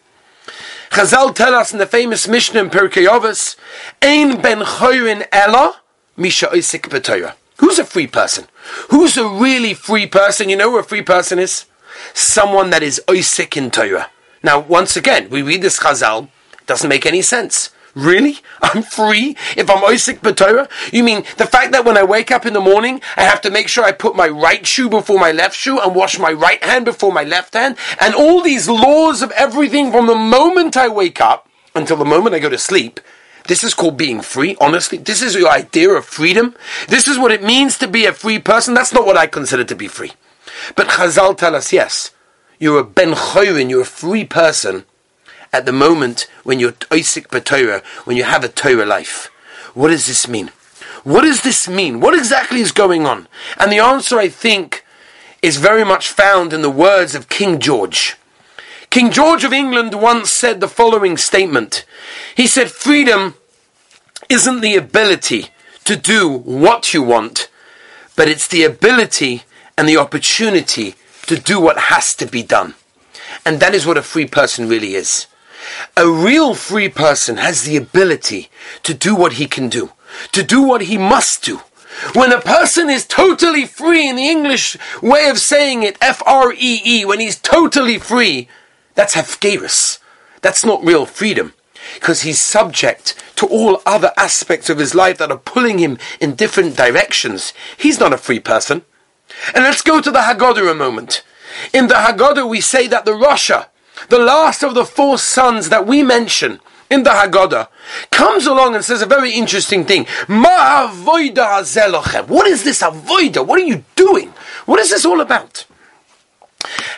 Chazal 0.91 1.33
tell 1.33 1.55
us 1.55 1.71
in 1.71 1.79
the 1.79 1.85
famous 1.85 2.27
Mishnah 2.27 2.59
in 2.59 2.69
Pirkei 2.69 3.07
Avos, 3.07 3.55
Ein 4.01 4.41
ben 4.41 4.59
choyrin 4.59 5.25
ella 5.31 5.81
misha 6.17 6.47
oisik 6.47 6.89
b'Torah. 6.89 7.35
Who's 7.57 7.79
a 7.79 7.85
free 7.85 8.07
person? 8.07 8.47
Who's 8.89 9.17
a 9.17 9.27
really 9.27 9.73
free 9.73 10.07
person? 10.07 10.49
You 10.49 10.55
know 10.55 10.71
who 10.71 10.79
a 10.79 10.83
free 10.83 11.03
person 11.03 11.37
is? 11.39 11.65
Someone 12.13 12.69
that 12.71 12.83
is 12.83 13.01
oisik 13.07 13.57
in 13.57 13.71
Torah. 13.71 14.09
Now, 14.43 14.59
once 14.59 14.95
again, 14.95 15.29
we 15.29 15.41
read 15.41 15.61
this 15.61 15.79
Chazal, 15.79 16.29
doesn't 16.65 16.89
make 16.89 17.05
any 17.05 17.21
sense. 17.21 17.69
Really? 17.93 18.37
I'm 18.61 18.83
free 18.83 19.35
if 19.57 19.69
I'm 19.69 19.83
Oisik 19.83 20.19
B'Torah? 20.19 20.69
You 20.93 21.03
mean 21.03 21.23
the 21.37 21.45
fact 21.45 21.71
that 21.73 21.85
when 21.85 21.97
I 21.97 22.03
wake 22.03 22.31
up 22.31 22.45
in 22.45 22.53
the 22.53 22.61
morning, 22.61 23.01
I 23.17 23.23
have 23.23 23.41
to 23.41 23.51
make 23.51 23.67
sure 23.67 23.83
I 23.83 23.91
put 23.91 24.15
my 24.15 24.27
right 24.27 24.65
shoe 24.65 24.89
before 24.89 25.19
my 25.19 25.31
left 25.31 25.55
shoe 25.55 25.79
and 25.79 25.95
wash 25.95 26.17
my 26.17 26.31
right 26.31 26.63
hand 26.63 26.85
before 26.85 27.11
my 27.11 27.23
left 27.23 27.53
hand? 27.53 27.77
And 27.99 28.15
all 28.15 28.41
these 28.41 28.69
laws 28.69 29.21
of 29.21 29.31
everything 29.31 29.91
from 29.91 30.07
the 30.07 30.15
moment 30.15 30.77
I 30.77 30.87
wake 30.87 31.19
up 31.19 31.49
until 31.75 31.97
the 31.97 32.05
moment 32.05 32.35
I 32.35 32.39
go 32.39 32.49
to 32.49 32.57
sleep, 32.57 32.99
this 33.47 33.63
is 33.63 33.73
called 33.73 33.97
being 33.97 34.21
free, 34.21 34.55
honestly. 34.61 34.97
This 34.97 35.21
is 35.21 35.35
your 35.35 35.49
idea 35.49 35.89
of 35.89 36.05
freedom. 36.05 36.55
This 36.87 37.07
is 37.07 37.17
what 37.17 37.31
it 37.31 37.43
means 37.43 37.77
to 37.79 37.87
be 37.87 38.05
a 38.05 38.13
free 38.13 38.39
person. 38.39 38.73
That's 38.73 38.93
not 38.93 39.05
what 39.05 39.17
I 39.17 39.27
consider 39.27 39.63
to 39.63 39.75
be 39.75 39.87
free. 39.87 40.13
But 40.75 40.87
Chazal 40.87 41.37
tell 41.37 41.55
us, 41.55 41.73
yes, 41.73 42.11
you're 42.59 42.79
a 42.79 42.83
Ben 42.83 43.13
Choyrin, 43.13 43.69
you're 43.69 43.81
a 43.81 43.85
free 43.85 44.25
person 44.25 44.85
at 45.53 45.65
the 45.65 45.71
moment 45.73 46.27
when 46.43 46.59
you're 46.59 46.73
oisik 46.73 47.27
B'Torah, 47.27 47.83
when 48.05 48.17
you 48.17 48.23
have 48.23 48.43
a 48.43 48.49
Torah 48.49 48.85
life. 48.85 49.29
What 49.73 49.89
does 49.89 50.07
this 50.07 50.27
mean? 50.27 50.51
What 51.03 51.21
does 51.21 51.41
this 51.41 51.67
mean? 51.67 51.99
What 51.99 52.13
exactly 52.13 52.61
is 52.61 52.71
going 52.71 53.05
on? 53.05 53.27
And 53.59 53.71
the 53.71 53.79
answer, 53.79 54.19
I 54.19 54.29
think, 54.29 54.85
is 55.41 55.57
very 55.57 55.83
much 55.83 56.09
found 56.09 56.53
in 56.53 56.61
the 56.61 56.69
words 56.69 57.15
of 57.15 57.29
King 57.29 57.59
George. 57.59 58.17
King 58.91 59.09
George 59.11 59.43
of 59.43 59.53
England 59.53 59.99
once 59.99 60.31
said 60.31 60.59
the 60.59 60.67
following 60.67 61.17
statement. 61.17 61.85
He 62.35 62.45
said, 62.45 62.69
Freedom 62.69 63.35
isn't 64.29 64.61
the 64.61 64.75
ability 64.75 65.47
to 65.85 65.95
do 65.95 66.29
what 66.29 66.93
you 66.93 67.01
want, 67.01 67.49
but 68.15 68.27
it's 68.27 68.47
the 68.47 68.63
ability 68.63 69.43
and 69.77 69.87
the 69.87 69.97
opportunity 69.97 70.95
to 71.27 71.37
do 71.37 71.59
what 71.59 71.77
has 71.77 72.13
to 72.15 72.25
be 72.25 72.43
done. 72.43 72.75
And 73.45 73.59
that 73.59 73.73
is 73.73 73.85
what 73.85 73.97
a 73.97 74.03
free 74.03 74.27
person 74.27 74.67
really 74.67 74.95
is. 74.95 75.27
A 75.95 76.09
real 76.09 76.55
free 76.55 76.89
person 76.89 77.37
has 77.37 77.63
the 77.63 77.77
ability 77.77 78.49
to 78.83 78.93
do 78.93 79.15
what 79.15 79.33
he 79.33 79.47
can 79.47 79.69
do, 79.69 79.91
to 80.31 80.43
do 80.43 80.61
what 80.61 80.81
he 80.81 80.97
must 80.97 81.43
do. 81.43 81.61
When 82.13 82.31
a 82.31 82.41
person 82.41 82.89
is 82.89 83.05
totally 83.05 83.65
free, 83.65 84.09
in 84.09 84.15
the 84.15 84.27
English 84.27 84.77
way 85.01 85.29
of 85.29 85.37
saying 85.37 85.83
it, 85.83 85.97
F 86.01 86.21
R 86.25 86.53
E 86.53 86.81
E, 86.83 87.05
when 87.05 87.19
he's 87.19 87.37
totally 87.37 87.99
free, 87.99 88.47
that's 88.95 89.15
Hefgerus. 89.15 89.99
That's 90.41 90.65
not 90.65 90.83
real 90.83 91.05
freedom. 91.05 91.53
Because 91.95 92.21
he's 92.21 92.41
subject 92.41 93.15
to 93.35 93.45
all 93.45 93.81
other 93.85 94.13
aspects 94.17 94.69
of 94.69 94.77
his 94.77 94.95
life 94.95 95.17
that 95.17 95.31
are 95.31 95.37
pulling 95.37 95.79
him 95.79 95.97
in 96.19 96.35
different 96.35 96.77
directions. 96.77 97.53
He's 97.77 97.99
not 97.99 98.13
a 98.13 98.17
free 98.17 98.39
person. 98.39 98.83
And 99.53 99.63
let's 99.63 99.81
go 99.81 100.01
to 100.01 100.11
the 100.11 100.19
Haggadah 100.19 100.71
a 100.71 100.73
moment. 100.73 101.23
In 101.73 101.87
the 101.87 101.95
Haggadah, 101.95 102.49
we 102.49 102.61
say 102.61 102.87
that 102.87 103.05
the 103.05 103.11
Rasha, 103.11 103.67
the 104.09 104.19
last 104.19 104.63
of 104.63 104.73
the 104.73 104.85
four 104.85 105.17
sons 105.17 105.69
that 105.69 105.85
we 105.85 106.03
mention 106.03 106.59
in 106.89 107.03
the 107.03 107.11
Haggadah, 107.11 107.67
comes 108.11 108.45
along 108.45 108.75
and 108.75 108.83
says 108.83 109.01
a 109.01 109.05
very 109.05 109.33
interesting 109.33 109.85
thing. 109.85 110.05
What 110.27 111.21
is 112.47 112.63
this 112.63 112.81
avoida? 112.81 113.45
What 113.45 113.59
are 113.59 113.65
you 113.65 113.83
doing? 113.95 114.33
What 114.65 114.79
is 114.79 114.89
this 114.89 115.05
all 115.05 115.21
about? 115.21 115.65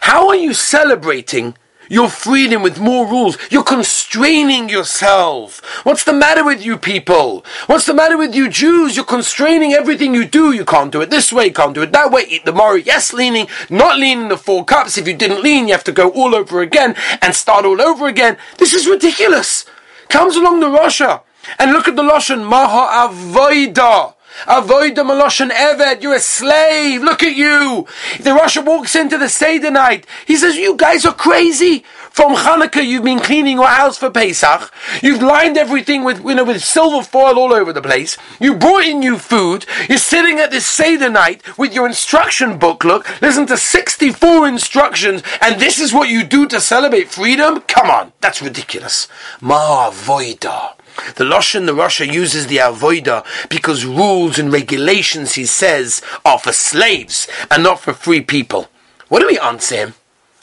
How 0.02 0.28
are 0.28 0.36
you 0.36 0.54
celebrating 0.54 1.56
your 1.94 2.10
freedom 2.10 2.64
with 2.64 2.80
more 2.80 3.08
rules. 3.08 3.38
You're 3.52 3.64
constraining 3.64 4.68
yourself. 4.68 5.62
What's 5.86 6.04
the 6.04 6.12
matter 6.12 6.44
with 6.44 6.66
you 6.66 6.76
people? 6.76 7.46
What's 7.68 7.86
the 7.86 7.94
matter 7.94 8.18
with 8.18 8.34
you 8.34 8.50
Jews? 8.50 8.96
You're 8.96 9.06
constraining 9.06 9.74
everything 9.74 10.16
you 10.16 10.26
do. 10.26 10.52
You 10.52 10.66
can't 10.66 10.92
do 10.92 11.02
it 11.02 11.12
this 11.12 11.32
way, 11.32 11.52
can't 11.52 11.76
do 11.76 11.84
it 11.84 11.92
that 11.92 12.12
way. 12.12 12.24
Eat 12.28 12.46
the 12.46 12.52
mori, 12.52 12.82
yes, 12.82 13.14
leaning, 13.14 13.48
not 13.70 14.00
leaning 14.00 14.30
the 14.30 14.38
four 14.38 14.66
cups. 14.66 14.98
If 14.98 15.08
you 15.08 15.16
didn't 15.16 15.44
lean, 15.44 15.68
you 15.68 15.74
have 15.74 15.84
to 15.84 15.92
go 15.92 16.10
all 16.10 16.34
over 16.34 16.62
again 16.62 16.96
and 17.22 17.36
start 17.36 17.64
all 17.64 17.80
over 17.80 18.08
again. 18.08 18.38
This 18.58 18.74
is 18.74 18.88
ridiculous. 18.88 19.66
Comes 20.10 20.36
along 20.36 20.62
the 20.62 20.68
Rasha 20.68 21.22
and 21.60 21.74
look 21.74 21.88
at 21.88 21.96
the 21.96 22.02
Lashon 22.02 22.44
Maha 22.44 23.08
Avoida. 23.08 24.16
Avoid 24.48 24.96
the 24.96 25.04
Maloshan 25.04 25.50
Eved, 25.50 26.02
you're 26.02 26.16
a 26.16 26.20
slave, 26.20 27.02
look 27.02 27.24
at 27.24 27.36
you. 27.36 27.88
The 28.20 28.32
Rasha 28.32 28.66
walks 28.66 28.96
into 28.96 29.18
the 29.18 29.30
Seder 29.30 29.72
night. 29.72 30.06
He 30.26 30.36
says, 30.36 30.56
You 30.56 30.76
guys 30.76 31.06
are 31.06 31.14
crazy. 31.14 31.84
From 32.14 32.36
Hanukkah, 32.36 32.86
you've 32.86 33.04
been 33.04 33.20
cleaning 33.20 33.58
your 33.58 33.68
house 33.68 33.98
for 33.98 34.12
Pesach. 34.12 34.72
You've 35.02 35.24
lined 35.24 35.58
everything 35.58 36.04
with, 36.04 36.24
you 36.24 36.36
know, 36.36 36.44
with 36.44 36.64
silver 36.64 37.04
foil 37.04 37.40
all 37.40 37.52
over 37.52 37.74
the 37.74 37.82
place. 37.82 38.18
You 38.40 38.56
brought 38.56 38.86
in 38.86 39.00
new 39.00 39.18
food. 39.18 39.66
You're 39.90 39.98
sitting 39.98 40.38
at 40.38 40.52
this 40.52 40.70
Seder 40.70 41.10
night 41.10 41.58
with 41.58 41.74
your 41.74 41.88
instruction 41.88 42.60
book. 42.60 42.84
Look, 42.84 43.20
listen 43.20 43.48
to 43.48 43.58
64 43.58 44.48
instructions, 44.48 45.24
and 45.42 45.60
this 45.60 45.80
is 45.80 45.92
what 45.92 46.10
you 46.10 46.24
do 46.24 46.48
to 46.50 46.62
celebrate 46.62 47.10
freedom? 47.10 47.62
Come 47.62 47.90
on, 47.90 48.14
that's 48.22 48.44
ridiculous. 48.44 49.08
Ma 49.42 49.90
voida. 49.90 50.76
The 51.16 51.24
Lashon, 51.24 51.66
the 51.66 51.74
Rasha 51.74 52.12
uses 52.12 52.48
the 52.48 52.58
avoida 52.58 53.26
because 53.50 53.86
rules 53.86 54.38
and 54.38 54.52
regulations, 54.52 55.36
he 55.36 55.46
says, 55.46 56.02
are 56.24 56.40
for 56.40 56.54
slaves 56.54 57.28
and 57.50 57.64
not 57.64 57.80
for 57.80 57.94
free 57.94 58.22
people. 58.22 58.70
What 59.10 59.20
do 59.20 59.28
we 59.28 59.40
answer 59.40 59.76
him? 59.76 59.94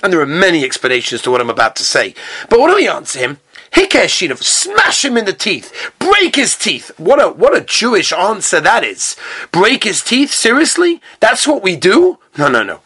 And 0.03 0.13
there 0.13 0.21
are 0.21 0.27
many 0.27 0.65
explanations 0.65 1.23
to 1.23 1.31
what 1.31 1.41
I'm 1.41 1.51
about 1.51 1.77
to 1.77 1.85
say. 1.85 2.15
But 2.49 2.59
what 2.59 2.71
do 2.71 2.77
we 2.77 2.89
answer 2.89 3.19
him? 3.19 3.39
Hikeshidov, 3.73 4.43
smash 4.43 5.05
him 5.05 5.17
in 5.17 5.27
the 5.27 5.33
teeth, 5.33 5.93
break 5.99 6.37
his 6.37 6.57
teeth. 6.57 6.91
What 6.99 7.23
a 7.23 7.29
what 7.29 7.57
a 7.57 7.61
Jewish 7.61 8.13
answer 8.13 8.61
that 8.61 8.83
is. 8.83 9.17
Break 9.53 9.85
his 9.85 10.03
teeth? 10.03 10.33
Seriously? 10.33 11.01
That's 11.21 11.47
what 11.47 11.63
we 11.63 11.77
do? 11.77 12.19
No, 12.37 12.49
no, 12.49 12.65
no. 12.65 12.81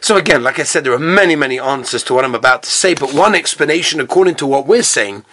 So 0.00 0.16
again, 0.16 0.42
like 0.42 0.58
I 0.58 0.64
said, 0.64 0.84
there 0.84 0.92
are 0.92 0.98
many, 0.98 1.36
many 1.36 1.58
answers 1.58 2.02
to 2.04 2.14
what 2.14 2.24
I'm 2.24 2.34
about 2.34 2.62
to 2.64 2.70
say, 2.70 2.94
but 2.94 3.14
one 3.14 3.34
explanation, 3.34 4.00
according 4.00 4.36
to 4.36 4.46
what 4.46 4.66
we're 4.66 4.82
saying, 4.82 5.24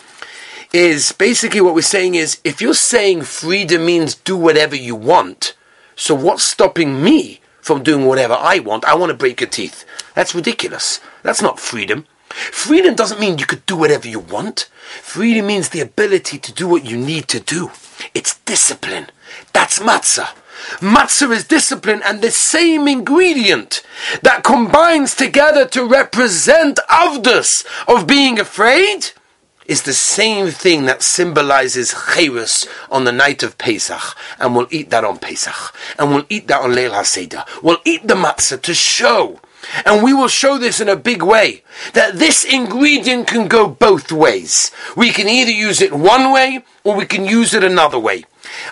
is 0.74 1.12
basically 1.12 1.62
what 1.62 1.76
we're 1.76 1.82
saying 1.82 2.16
is 2.16 2.40
if 2.44 2.60
you're 2.60 2.74
saying 2.74 3.22
freedom 3.22 3.86
means 3.86 4.16
do 4.16 4.36
whatever 4.36 4.76
you 4.76 4.96
want, 4.96 5.56
so 5.96 6.16
what's 6.16 6.44
stopping 6.44 7.04
me 7.04 7.40
from 7.62 7.84
doing 7.84 8.06
whatever 8.06 8.34
I 8.34 8.60
want? 8.60 8.84
I 8.84 8.96
want 8.96 9.12
to 9.12 9.18
break 9.18 9.40
your 9.40 9.50
teeth. 9.50 9.86
That's 10.16 10.34
ridiculous. 10.34 11.00
That's 11.22 11.42
not 11.42 11.60
freedom. 11.60 12.08
Freedom 12.30 12.96
doesn't 12.96 13.20
mean 13.20 13.38
you 13.38 13.46
could 13.46 13.66
do 13.68 13.78
whatever 13.78 14.08
you 14.08 14.18
want. 14.18 14.70
Freedom 15.02 15.46
means 15.46 15.70
the 15.70 15.82
ability 15.82 16.40
to 16.40 16.52
do 16.52 16.68
what 16.68 16.84
you 16.84 16.98
need 16.98 17.28
to 17.28 17.40
do. 17.40 17.70
It's 18.16 18.40
discipline. 18.40 19.08
That's 19.54 19.78
matzah. 19.78 20.30
Matzah 20.80 21.32
is 21.32 21.48
discipline 21.48 22.02
and 22.04 22.22
the 22.22 22.32
same 22.32 22.88
ingredient 22.88 23.84
that 24.24 24.44
combines 24.44 25.14
together 25.16 25.68
to 25.68 25.86
represent 25.86 26.80
avdus 26.90 27.66
of 27.88 28.08
being 28.08 28.40
afraid 28.40 29.12
is 29.66 29.84
the 29.84 29.94
same 29.94 30.48
thing 30.48 30.86
that 30.86 31.04
symbolizes 31.04 31.94
chayrus 31.94 32.68
on 32.92 33.04
the 33.04 33.12
night 33.12 33.44
of 33.44 33.58
Pesach, 33.58 34.16
and 34.40 34.56
we'll 34.56 34.68
eat 34.70 34.90
that 34.90 35.04
on 35.04 35.18
Pesach, 35.18 35.76
and 35.98 36.12
we'll 36.12 36.26
eat 36.30 36.48
that 36.48 36.62
on 36.62 36.72
Leil 36.72 36.92
HaSeder. 36.92 37.46
We'll 37.62 37.78
eat 37.86 38.08
the 38.08 38.16
matzah 38.16 38.62
to 38.62 38.74
show, 38.74 39.40
and 39.86 40.04
we 40.04 40.14
will 40.14 40.28
show 40.28 40.58
this 40.58 40.80
in 40.80 40.90
a 40.90 40.96
big 40.96 41.22
way, 41.22 41.64
that 41.94 42.16
this 42.20 42.44
ingredient 42.44 43.28
can 43.28 43.48
go 43.48 43.68
both 43.68 44.12
ways. 44.12 44.72
We 44.96 45.12
can 45.12 45.28
either 45.28 45.52
use 45.52 45.82
it 45.82 45.94
one 45.94 46.32
way, 46.34 46.64
or 46.84 46.96
we 46.96 47.06
can 47.06 47.26
use 47.26 47.54
it 47.54 47.64
another 47.64 48.00
way. 48.00 48.26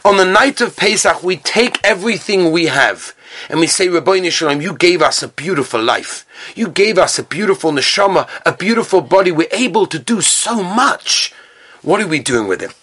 On 0.04 0.18
the 0.18 0.26
night 0.26 0.62
of 0.62 0.76
Pesach, 0.76 1.24
we 1.24 1.38
take 1.38 1.80
everything 1.84 2.52
we 2.52 2.66
have, 2.66 3.16
and 3.50 3.60
we 3.60 3.68
say, 3.68 3.88
Rabbi 3.90 4.30
Shalom, 4.30 4.62
you 4.62 4.74
gave 4.74 5.02
us 5.02 5.24
a 5.24 5.28
beautiful 5.28 5.82
life. 5.82 6.26
You 6.56 6.70
gave 6.70 6.98
us 6.98 7.20
a 7.20 7.24
beautiful 7.24 7.72
neshama, 7.72 8.28
a 8.46 8.54
beautiful 8.54 9.02
body. 9.02 9.32
We're 9.32 9.48
able 9.52 9.86
to 9.88 10.00
do 10.00 10.22
so 10.22 10.64
much. 10.64 11.34
What 11.82 12.02
are 12.02 12.08
we 12.08 12.20
doing 12.20 12.48
with 12.48 12.62
it? 12.62 12.74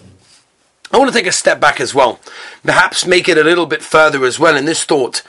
I 0.90 0.99
want 0.99 1.12
to 1.12 1.19
take 1.19 1.26
a 1.26 1.33
step 1.33 1.61
back 1.61 1.81
as 1.81 1.95
well. 1.95 2.19
Perhaps 2.64 3.07
make 3.07 3.28
it 3.28 3.37
a 3.37 3.45
little 3.45 3.67
bit 3.67 3.83
further 3.83 4.25
as 4.25 4.38
well 4.38 4.57
in 4.57 4.64
this 4.64 4.85
thought. 4.85 5.23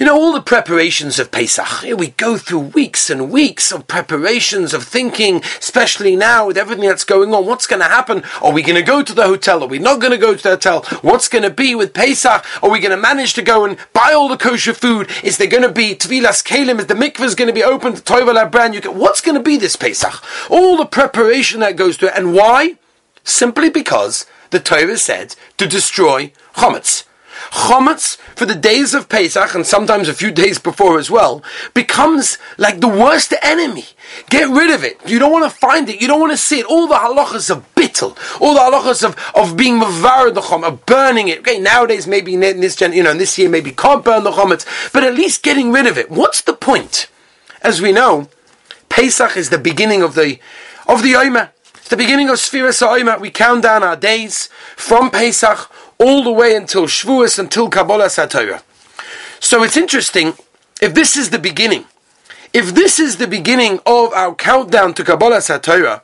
You 0.00 0.06
know, 0.06 0.16
all 0.16 0.32
the 0.32 0.40
preparations 0.40 1.18
of 1.18 1.30
Pesach, 1.30 1.82
here 1.82 1.94
we 1.94 2.12
go 2.12 2.38
through 2.38 2.60
weeks 2.60 3.10
and 3.10 3.30
weeks 3.30 3.70
of 3.70 3.86
preparations, 3.86 4.72
of 4.72 4.84
thinking, 4.84 5.42
especially 5.58 6.16
now 6.16 6.46
with 6.46 6.56
everything 6.56 6.88
that's 6.88 7.04
going 7.04 7.34
on, 7.34 7.44
what's 7.44 7.66
going 7.66 7.82
to 7.82 7.86
happen? 7.86 8.22
Are 8.40 8.50
we 8.50 8.62
going 8.62 8.76
to 8.76 8.82
go 8.82 9.02
to 9.02 9.12
the 9.12 9.26
hotel? 9.26 9.62
Are 9.62 9.66
we 9.66 9.78
not 9.78 10.00
going 10.00 10.12
to 10.12 10.16
go 10.16 10.34
to 10.34 10.42
the 10.42 10.48
hotel? 10.52 10.84
What's 11.02 11.28
going 11.28 11.42
to 11.42 11.50
be 11.50 11.74
with 11.74 11.92
Pesach? 11.92 12.46
Are 12.62 12.70
we 12.70 12.80
going 12.80 12.92
to 12.92 12.96
manage 12.96 13.34
to 13.34 13.42
go 13.42 13.66
and 13.66 13.76
buy 13.92 14.14
all 14.14 14.30
the 14.30 14.38
kosher 14.38 14.72
food? 14.72 15.10
Is 15.22 15.36
there 15.36 15.46
going 15.46 15.64
to 15.64 15.70
be 15.70 15.94
Tvilas 15.94 16.42
Kalim? 16.42 16.78
Is 16.78 16.86
the 16.86 16.94
mikvah 16.94 17.36
going 17.36 17.48
to 17.48 17.52
be 17.52 17.62
open 17.62 17.92
to 17.92 18.00
Toivel 18.00 18.50
brand? 18.50 18.74
You 18.74 18.92
what's 18.92 19.20
going 19.20 19.36
to 19.36 19.44
be 19.44 19.58
this 19.58 19.76
Pesach? 19.76 20.24
All 20.50 20.78
the 20.78 20.86
preparation 20.86 21.60
that 21.60 21.76
goes 21.76 21.98
to 21.98 22.06
it. 22.06 22.14
And 22.16 22.32
why? 22.32 22.78
Simply 23.22 23.68
because 23.68 24.24
the 24.48 24.60
Torah 24.60 24.96
said 24.96 25.36
to 25.58 25.66
destroy 25.66 26.32
chametz. 26.54 27.04
Chometz 27.50 28.16
for 28.36 28.46
the 28.46 28.54
days 28.54 28.94
of 28.94 29.08
Pesach 29.08 29.54
and 29.54 29.66
sometimes 29.66 30.08
a 30.08 30.14
few 30.14 30.30
days 30.30 30.58
before 30.58 30.98
as 30.98 31.10
well 31.10 31.42
becomes 31.74 32.38
like 32.58 32.80
the 32.80 32.88
worst 32.88 33.34
enemy. 33.42 33.84
Get 34.28 34.48
rid 34.48 34.70
of 34.70 34.84
it. 34.84 35.00
You 35.06 35.18
don't 35.18 35.32
want 35.32 35.50
to 35.50 35.56
find 35.56 35.88
it. 35.88 36.00
You 36.00 36.08
don't 36.08 36.20
want 36.20 36.32
to 36.32 36.36
see 36.36 36.60
it. 36.60 36.66
All 36.66 36.86
the 36.86 36.94
halachas 36.94 37.50
of 37.50 37.74
bittel, 37.74 38.16
all 38.40 38.54
the 38.54 38.60
halachas 38.60 39.04
of, 39.04 39.16
of 39.34 39.56
being 39.56 39.80
mavar 39.80 40.32
the 40.32 40.40
chom, 40.40 40.64
of 40.64 40.84
burning 40.86 41.28
it. 41.28 41.40
Okay, 41.40 41.58
nowadays 41.58 42.06
maybe 42.06 42.34
in 42.34 42.40
this 42.40 42.76
gen, 42.76 42.92
you 42.92 43.02
know, 43.02 43.12
in 43.12 43.18
this 43.18 43.38
year 43.38 43.48
maybe 43.48 43.72
can't 43.72 44.04
burn 44.04 44.24
the 44.24 44.32
chometz, 44.32 44.92
but 44.92 45.04
at 45.04 45.14
least 45.14 45.42
getting 45.42 45.72
rid 45.72 45.86
of 45.86 45.96
it. 45.96 46.10
What's 46.10 46.42
the 46.42 46.52
point? 46.52 47.08
As 47.62 47.80
we 47.80 47.92
know, 47.92 48.28
Pesach 48.88 49.36
is 49.36 49.50
the 49.50 49.58
beginning 49.58 50.02
of 50.02 50.14
the 50.14 50.38
of 50.86 51.02
the 51.02 51.14
Omer. 51.14 51.52
It's 51.76 51.88
the 51.88 51.96
beginning 51.96 52.28
of 52.28 52.36
Sfiras 52.36 52.82
Omer. 52.82 53.18
We 53.18 53.30
count 53.30 53.62
down 53.62 53.82
our 53.82 53.96
days 53.96 54.48
from 54.76 55.10
Pesach 55.10 55.70
all 56.00 56.24
the 56.24 56.32
way 56.32 56.56
until 56.56 56.86
Shavuos, 56.86 57.38
until 57.38 57.68
Kabbalah 57.68 58.06
Satorah. 58.06 58.62
So 59.38 59.62
it's 59.62 59.76
interesting, 59.76 60.32
if 60.80 60.94
this 60.94 61.16
is 61.16 61.30
the 61.30 61.38
beginning, 61.38 61.84
if 62.52 62.74
this 62.74 62.98
is 62.98 63.18
the 63.18 63.28
beginning 63.28 63.78
of 63.86 64.12
our 64.14 64.34
countdown 64.34 64.94
to 64.94 65.04
Kabbalah 65.04 65.38
Satorah, 65.38 66.00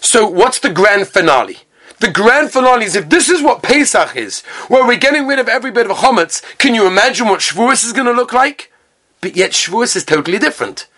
so 0.00 0.26
what's 0.26 0.58
the 0.58 0.70
grand 0.70 1.08
finale? 1.08 1.58
The 2.00 2.10
grand 2.10 2.50
finale 2.50 2.86
is 2.86 2.96
if 2.96 3.08
this 3.08 3.28
is 3.28 3.42
what 3.42 3.62
Pesach 3.62 4.16
is, 4.16 4.40
where 4.68 4.86
we're 4.86 4.98
getting 4.98 5.26
rid 5.26 5.38
of 5.38 5.48
every 5.48 5.70
bit 5.70 5.90
of 5.90 5.98
chametz, 5.98 6.42
can 6.58 6.74
you 6.74 6.86
imagine 6.86 7.28
what 7.28 7.40
Shavuos 7.40 7.84
is 7.84 7.92
going 7.92 8.06
to 8.06 8.12
look 8.12 8.32
like? 8.32 8.72
But 9.20 9.36
yet 9.36 9.52
Shavuos 9.52 9.96
is 9.96 10.04
totally 10.04 10.38
different. 10.38 10.88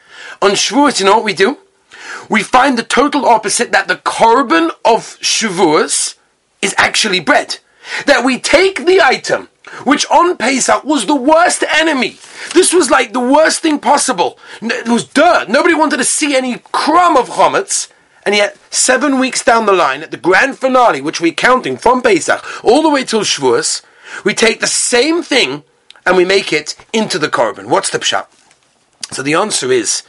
On 0.40 0.52
Shavuos, 0.52 1.00
you 1.00 1.07
know 1.07 1.16
what 1.16 1.25
we 1.25 1.35
do? 1.35 1.59
We 2.28 2.42
find 2.42 2.78
the 2.78 2.83
total 2.83 3.26
opposite 3.26 3.73
that 3.73 3.88
the 3.88 3.97
korban 3.97 4.71
of 4.85 5.18
Shavuos 5.21 6.16
is 6.62 6.75
actually 6.76 7.21
bread 7.21 7.59
that 8.07 8.24
we 8.24 8.38
take 8.38 8.87
the 8.87 9.01
item 9.01 9.48
which 9.85 10.07
on 10.11 10.37
Pesach 10.37 10.85
was 10.85 11.07
the 11.07 11.14
worst 11.14 11.62
enemy. 11.62 12.16
This 12.55 12.72
was 12.72 12.90
like 12.90 13.12
the 13.12 13.20
worst 13.20 13.61
thing 13.61 13.79
possible. 13.79 14.38
It 14.62 14.88
was 14.88 15.05
dirt. 15.05 15.48
Nobody 15.48 15.74
wanted 15.74 15.98
to 15.98 16.05
see 16.05 16.35
any 16.35 16.59
crumb 16.72 17.16
of 17.16 17.29
chametz. 17.29 17.90
And 18.24 18.35
yet, 18.35 18.59
seven 18.70 19.18
weeks 19.18 19.44
down 19.44 19.66
the 19.66 19.72
line, 19.72 20.03
at 20.03 20.11
the 20.11 20.16
grand 20.16 20.59
finale, 20.59 21.01
which 21.01 21.20
we're 21.20 21.33
counting 21.33 21.77
from 21.77 22.03
Pesach 22.03 22.44
all 22.64 22.83
the 22.83 22.90
way 22.90 23.05
till 23.05 23.20
Shavuos, 23.20 23.83
we 24.24 24.35
take 24.35 24.61
the 24.61 24.66
same 24.66 25.22
thing 25.22 25.64
and 26.05 26.16
we 26.16 26.24
make 26.24 26.53
it 26.53 26.74
into 26.92 27.18
the 27.18 27.29
korban. 27.29 27.68
What's 27.68 27.90
the 27.90 27.98
pshat? 27.98 28.27
So 29.12 29.22
the 29.22 29.35
answer 29.35 29.72
is 29.72 30.03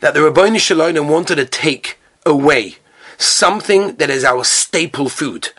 that 0.00 0.14
the 0.14 0.22
Rabbi 0.22 0.56
Shalom 0.56 1.08
wanted 1.08 1.36
to 1.36 1.44
take 1.44 1.98
away 2.26 2.76
something 3.18 3.96
that 3.96 4.10
is 4.10 4.24
our 4.24 4.44
staple 4.44 5.08
food. 5.08 5.50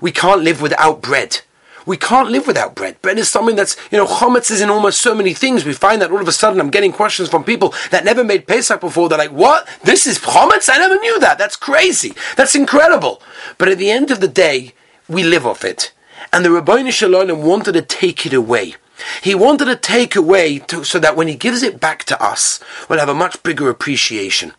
We 0.00 0.12
can't 0.12 0.42
live 0.42 0.60
without 0.60 1.02
bread. 1.02 1.40
We 1.86 1.96
can't 1.96 2.30
live 2.30 2.46
without 2.46 2.74
bread. 2.74 3.00
Bread 3.00 3.18
is 3.18 3.30
something 3.30 3.56
that's, 3.56 3.74
you 3.90 3.96
know, 3.96 4.06
chometz 4.06 4.50
is 4.50 4.60
in 4.60 4.68
almost 4.68 5.00
so 5.00 5.14
many 5.14 5.32
things. 5.32 5.64
We 5.64 5.72
find 5.72 6.02
that 6.02 6.10
all 6.10 6.20
of 6.20 6.28
a 6.28 6.32
sudden 6.32 6.60
I'm 6.60 6.70
getting 6.70 6.92
questions 6.92 7.30
from 7.30 7.44
people 7.44 7.72
that 7.90 8.04
never 8.04 8.22
made 8.22 8.46
Pesach 8.46 8.80
before. 8.80 9.08
They're 9.08 9.16
like, 9.16 9.30
what? 9.30 9.66
This 9.84 10.06
is 10.06 10.18
chometz? 10.18 10.68
I 10.70 10.76
never 10.76 10.96
knew 10.96 11.18
that. 11.20 11.38
That's 11.38 11.56
crazy. 11.56 12.12
That's 12.36 12.54
incredible. 12.54 13.22
But 13.56 13.68
at 13.68 13.78
the 13.78 13.90
end 13.90 14.10
of 14.10 14.20
the 14.20 14.28
day, 14.28 14.74
we 15.08 15.22
live 15.24 15.46
off 15.46 15.64
it. 15.64 15.92
And 16.30 16.44
the 16.44 16.50
Rabbi 16.50 16.90
Shalom 16.90 17.42
wanted 17.42 17.72
to 17.72 17.82
take 17.82 18.26
it 18.26 18.34
away. 18.34 18.74
He 19.22 19.34
wanted 19.34 19.66
to 19.66 19.76
take 19.76 20.14
away 20.14 20.58
to, 20.58 20.84
so 20.84 20.98
that 20.98 21.16
when 21.16 21.28
he 21.28 21.36
gives 21.36 21.62
it 21.62 21.80
back 21.80 22.04
to 22.04 22.22
us, 22.22 22.60
we'll 22.88 22.98
have 22.98 23.08
a 23.08 23.14
much 23.14 23.42
bigger 23.42 23.70
appreciation. 23.70 24.52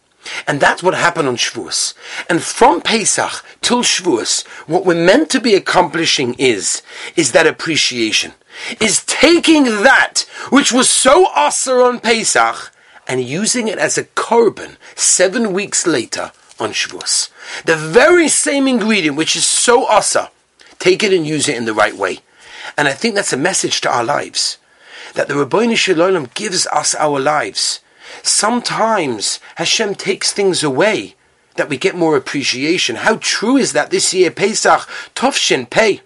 And 0.48 0.60
that's 0.60 0.84
what 0.84 0.94
happened 0.94 1.28
on 1.28 1.38
Shavuos. 1.38 1.94
And 2.30 2.42
from 2.42 2.82
Pesach 2.82 3.44
till 3.62 3.82
Shavuos, 3.82 4.46
what 4.68 4.86
we're 4.86 5.06
meant 5.06 5.30
to 5.32 5.40
be 5.40 5.56
accomplishing 5.56 6.36
is, 6.36 6.82
is 7.16 7.32
that 7.32 7.48
appreciation. 7.48 8.34
Is 8.80 9.06
taking 9.06 9.64
that 9.64 10.26
which 10.50 10.72
was 10.72 10.90
so 10.90 11.28
awesome 11.28 11.80
on 11.80 12.00
Pesach 12.00 12.72
and 13.08 13.24
using 13.24 13.68
it 13.68 13.78
as 13.78 13.98
a 13.98 14.04
korban 14.04 14.78
seven 14.96 15.54
weeks 15.54 15.88
later 15.88 16.32
on 16.60 16.72
Shavuos. 16.72 17.30
The 17.66 17.76
very 17.76 18.28
same 18.28 18.68
ingredient 18.68 19.18
which 19.18 19.36
is 19.36 19.48
so 19.48 19.86
awesome, 19.86 20.28
take 20.78 21.04
it 21.04 21.14
and 21.14 21.26
use 21.26 21.48
it 21.48 21.58
in 21.58 21.66
the 21.66 21.74
right 21.74 21.96
way. 21.96 22.20
And 22.78 22.88
I 22.88 22.92
think 22.92 23.16
that's 23.16 23.34
a 23.34 23.38
message 23.38 23.82
to 23.82 23.90
our 23.90 24.04
lives. 24.04 24.58
That 25.16 25.28
the 25.28 25.36
Rabbi 25.36 25.74
Shalom 25.74 26.30
gives 26.34 26.68
us 26.68 26.94
our 26.96 27.20
lives 27.20 27.80
Sometimes 28.24 29.40
Hashem 29.56 29.96
takes 29.96 30.32
things 30.32 30.64
away 30.64 31.16
that 31.56 31.70
we 31.70 31.78
get 31.78 31.96
more 31.96 32.16
appreciation. 32.16 32.98
How 32.98 33.18
true 33.22 33.58
is 33.58 33.74
that 33.74 33.90
this 33.90 34.14
year, 34.14 34.32
Pesach, 34.32 34.88
Tovshin 35.16 35.70
Pei, 35.70 36.02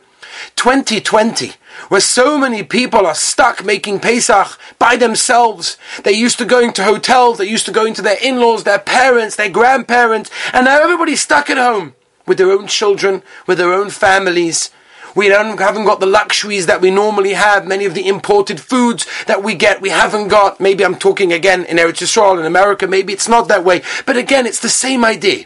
2020, 0.55 1.53
where 1.89 2.01
so 2.01 2.37
many 2.37 2.63
people 2.63 3.05
are 3.05 3.15
stuck 3.15 3.63
making 3.63 3.99
Pesach 3.99 4.57
by 4.79 4.95
themselves. 4.95 5.77
They're 6.03 6.13
used 6.13 6.39
to 6.39 6.45
going 6.45 6.73
to 6.73 6.83
hotels, 6.83 7.37
they're 7.37 7.47
used 7.47 7.65
to 7.67 7.71
going 7.71 7.93
to 7.95 8.01
their 8.01 8.17
in-laws, 8.21 8.63
their 8.63 8.79
parents, 8.79 9.35
their 9.35 9.49
grandparents, 9.49 10.31
and 10.51 10.65
now 10.65 10.81
everybody's 10.81 11.21
stuck 11.21 11.49
at 11.49 11.57
home 11.57 11.93
with 12.25 12.37
their 12.37 12.51
own 12.51 12.67
children, 12.67 13.21
with 13.47 13.57
their 13.57 13.73
own 13.73 13.89
families. 13.89 14.71
We 15.15 15.27
haven't 15.27 15.57
got 15.57 15.99
the 15.99 16.05
luxuries 16.05 16.65
that 16.65 16.81
we 16.81 16.89
normally 16.89 17.33
have. 17.33 17.67
Many 17.67 17.85
of 17.85 17.93
the 17.93 18.07
imported 18.07 18.59
foods 18.59 19.05
that 19.27 19.43
we 19.43 19.53
get, 19.55 19.81
we 19.81 19.89
haven't 19.89 20.29
got. 20.29 20.59
Maybe 20.59 20.83
I'm 20.83 20.95
talking 20.95 21.31
again 21.31 21.65
in 21.65 21.77
Eretz 21.77 22.01
Yisrael, 22.01 22.39
in 22.39 22.45
America. 22.45 22.87
Maybe 22.87 23.13
it's 23.13 23.29
not 23.29 23.47
that 23.47 23.63
way. 23.63 23.83
But 24.05 24.17
again, 24.17 24.45
it's 24.45 24.59
the 24.59 24.69
same 24.69 25.05
idea. 25.05 25.45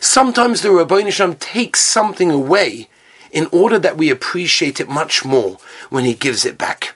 Sometimes 0.00 0.62
the 0.62 0.70
Rabbi 0.70 1.02
Nisham 1.02 1.38
takes 1.38 1.80
something 1.80 2.30
away 2.30 2.88
in 3.30 3.48
order 3.52 3.78
that 3.78 3.96
we 3.96 4.10
appreciate 4.10 4.80
it 4.80 4.88
much 4.88 5.24
more 5.24 5.58
when 5.90 6.04
he 6.04 6.14
gives 6.14 6.44
it 6.44 6.58
back. 6.58 6.94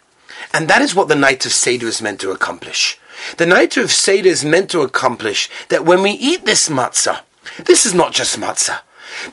And 0.53 0.69
that 0.69 0.83
is 0.83 0.95
what 0.95 1.09
the 1.09 1.15
night 1.15 1.45
of 1.45 1.53
Seder 1.53 1.87
is 1.87 2.01
meant 2.01 2.21
to 2.21 2.31
accomplish. 2.31 2.99
The 3.37 3.47
night 3.47 3.77
of 3.77 3.91
Seder 3.91 4.29
is 4.29 4.45
meant 4.45 4.71
to 4.71 4.83
accomplish 4.83 5.51
that 5.69 5.85
when 5.85 6.03
we 6.03 6.13
eat 6.13 6.45
this 6.45 6.69
matzah, 6.69 7.21
this 7.65 7.85
is 7.87 7.95
not 7.95 8.13
just 8.13 8.39
matzah. 8.39 8.81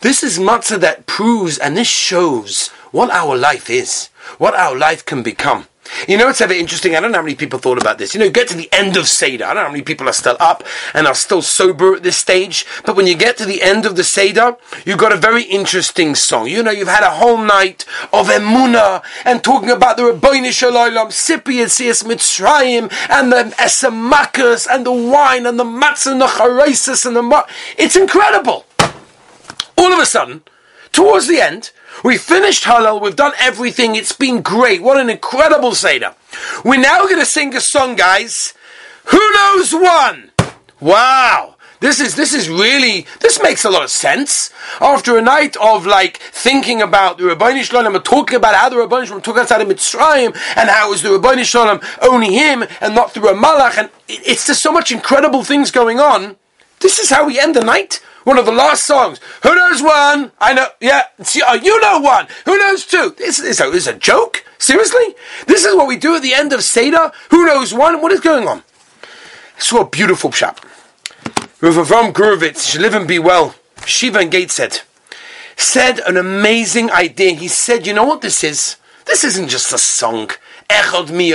This 0.01 0.23
is 0.23 0.39
matzah 0.39 0.79
that 0.79 1.05
proves 1.05 1.57
and 1.57 1.77
this 1.77 1.88
shows 1.88 2.69
what 2.91 3.09
our 3.09 3.36
life 3.36 3.69
is, 3.69 4.07
what 4.38 4.53
our 4.55 4.77
life 4.77 5.05
can 5.05 5.23
become. 5.23 5.67
You 6.07 6.17
know, 6.17 6.29
it's 6.29 6.41
ever 6.41 6.53
interesting. 6.53 6.95
I 6.95 6.99
don't 6.99 7.12
know 7.12 7.19
how 7.19 7.23
many 7.23 7.36
people 7.36 7.59
thought 7.59 7.77
about 7.79 7.97
this. 7.97 8.13
You 8.13 8.19
know, 8.19 8.25
you 8.25 8.31
get 8.31 8.47
to 8.49 8.57
the 8.57 8.69
end 8.71 8.97
of 8.97 9.07
Seder. 9.07 9.43
I 9.43 9.47
don't 9.47 9.55
know 9.57 9.65
how 9.65 9.71
many 9.71 9.83
people 9.83 10.07
are 10.07 10.13
still 10.13 10.38
up 10.39 10.63
and 10.93 11.07
are 11.07 11.15
still 11.15 11.41
sober 11.41 11.95
at 11.95 12.03
this 12.03 12.17
stage. 12.17 12.65
But 12.86 12.95
when 12.95 13.05
you 13.05 13.15
get 13.15 13.38
to 13.38 13.45
the 13.45 13.62
end 13.62 13.86
of 13.86 13.95
the 13.95 14.03
Seder, 14.03 14.57
you've 14.86 14.97
got 14.97 15.12
a 15.12 15.17
very 15.17 15.43
interesting 15.43 16.15
song. 16.15 16.47
You 16.47 16.63
know, 16.63 16.71
you've 16.71 16.88
had 16.88 17.03
a 17.03 17.12
whole 17.12 17.38
night 17.38 17.86
of 18.12 18.27
Emuna 18.27 19.03
and 19.25 19.43
talking 19.43 19.69
about 19.69 19.97
the 19.97 20.03
Rabbeinu 20.03 20.51
Shalom, 20.51 21.09
Sipi 21.09 21.62
Yitzias 21.62 22.03
Mitzrayim, 22.03 22.91
and 23.09 23.31
the 23.31 23.53
Esamakas, 23.57 24.67
and 24.69 24.86
the 24.86 24.91
wine, 24.91 25.45
and 25.45 25.59
the 25.59 25.65
matzah, 25.65 26.13
and 26.13 26.21
the 26.21 26.27
charesis, 26.27 27.05
and 27.05 27.15
the... 27.15 27.47
It's 27.77 27.95
incredible. 27.95 28.65
All 29.84 29.91
of 29.91 30.00
a 30.00 30.06
sudden, 30.06 30.43
towards 30.93 31.28
the 31.28 31.41
end, 31.41 31.72
we 32.06 32.17
finished 32.17 32.63
Hallel. 32.63 33.02
We've 33.02 33.17
done 33.17 33.34
everything. 33.38 33.98
It's 33.98 34.13
been 34.13 34.41
great. 34.41 34.82
What 34.82 34.98
an 34.98 35.10
incredible 35.10 35.76
Seder. 35.76 36.15
We're 36.63 36.80
now 36.80 37.02
going 37.02 37.19
to 37.19 37.26
sing 37.26 37.54
a 37.54 37.60
song, 37.60 37.98
guys. 37.98 38.54
Who 39.08 39.32
knows 39.34 39.74
one? 39.74 40.32
Wow. 40.80 41.58
This 41.82 42.00
is 42.00 42.15
this 42.15 42.34
is 42.34 42.48
really 42.48 43.06
this 43.19 43.43
makes 43.43 43.65
a 43.65 43.69
lot 43.69 43.84
of 43.84 43.89
sense. 43.89 44.54
After 44.80 45.17
a 45.17 45.22
night 45.22 45.58
of 45.58 45.86
like 45.86 46.15
thinking 46.15 46.82
about 46.82 47.17
the 47.17 47.26
Rabbi 47.26 47.62
Shalom 47.62 47.93
and 47.93 48.06
talking 48.06 48.38
about 48.38 48.56
how 48.56 48.69
the 48.69 48.78
Rabbi 48.78 49.04
Shalom 49.04 49.22
took 49.22 49.36
us 49.36 49.52
out 49.52 49.60
of 49.60 49.67
Mitzrayim 49.67 50.34
and 50.56 50.69
how 50.69 50.91
was 50.91 51.02
the 51.02 51.12
Rabbi 51.12 51.43
Shalom 51.43 51.82
only 52.02 52.34
him 52.34 52.63
and 52.80 52.96
not 52.96 53.12
through 53.12 53.28
a 53.28 53.34
Malach 53.34 53.78
and 53.78 53.89
it's 54.08 54.48
just 54.48 54.63
so 54.63 54.72
much 54.72 54.93
incredible 54.93 55.43
things 55.43 55.72
going 55.72 56.00
on. 56.00 56.38
This 56.80 57.00
is 57.00 57.10
how 57.10 57.28
we 57.28 57.38
end 57.38 57.54
the 57.54 57.65
night 57.65 58.00
one 58.23 58.38
of 58.38 58.45
the 58.45 58.51
last 58.51 58.86
songs. 58.86 59.19
Who 59.43 59.55
knows 59.55 59.81
one? 59.81 60.31
I 60.39 60.53
know. 60.53 60.67
Yeah, 60.79 61.03
oh, 61.47 61.53
you 61.55 61.79
know 61.81 61.99
one. 61.99 62.27
Who 62.45 62.57
knows 62.57 62.86
two? 62.86 63.13
This 63.17 63.39
is 63.39 63.59
a, 63.59 63.65
this 63.65 63.88
is 63.88 63.88
a 63.88 63.97
joke. 63.97 64.45
Seriously, 64.57 65.15
this 65.47 65.65
is 65.65 65.75
what 65.75 65.88
we 65.88 65.97
do 65.97 66.15
at 66.15 66.21
the 66.21 66.33
end 66.33 66.53
of 66.53 66.63
Seder. 66.63 67.12
Who 67.31 67.45
knows 67.45 67.73
one? 67.73 68.01
What 68.01 68.12
is 68.12 68.21
going 68.21 68.47
on? 68.47 68.63
I 69.59 69.81
a 69.81 69.86
beautiful 69.86 70.31
shop. 70.31 70.59
Rav 71.62 71.75
Avram 71.75 72.13
should 72.57 72.81
live 72.81 72.93
and 72.93 73.07
be 73.07 73.19
well. 73.19 73.55
Shiva 73.86 74.19
and 74.19 74.31
Gateshead 74.31 74.81
said 75.55 75.99
an 75.99 76.17
amazing 76.17 76.91
idea. 76.91 77.31
He 77.31 77.47
said, 77.47 77.88
"You 77.88 77.93
know 77.93 78.03
what 78.03 78.21
this 78.21 78.43
is? 78.43 78.77
This 79.05 79.23
isn't 79.23 79.49
just 79.49 79.73
a 79.73 79.77
song." 79.77 80.31
Echad 80.69 81.12
mi. 81.12 81.30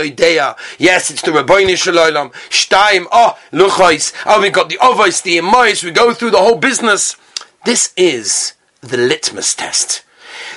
Yes, 0.78 1.10
it's 1.10 1.22
the 1.22 1.30
Rabbeinu 1.30 1.76
Shalom. 1.76 2.30
Shtaim. 2.50 3.06
Oh, 3.12 3.38
luchos. 3.52 4.12
Oh, 4.26 4.40
we 4.40 4.50
got 4.50 4.68
the 4.68 4.78
ovos, 4.78 5.22
the 5.22 5.38
emois. 5.38 5.84
We 5.84 5.90
go 5.90 6.14
through 6.14 6.30
the 6.30 6.38
whole 6.38 6.58
business. 6.58 7.16
This 7.64 7.92
is 7.96 8.54
the 8.80 8.96
litmus 8.96 9.54
test. 9.54 10.04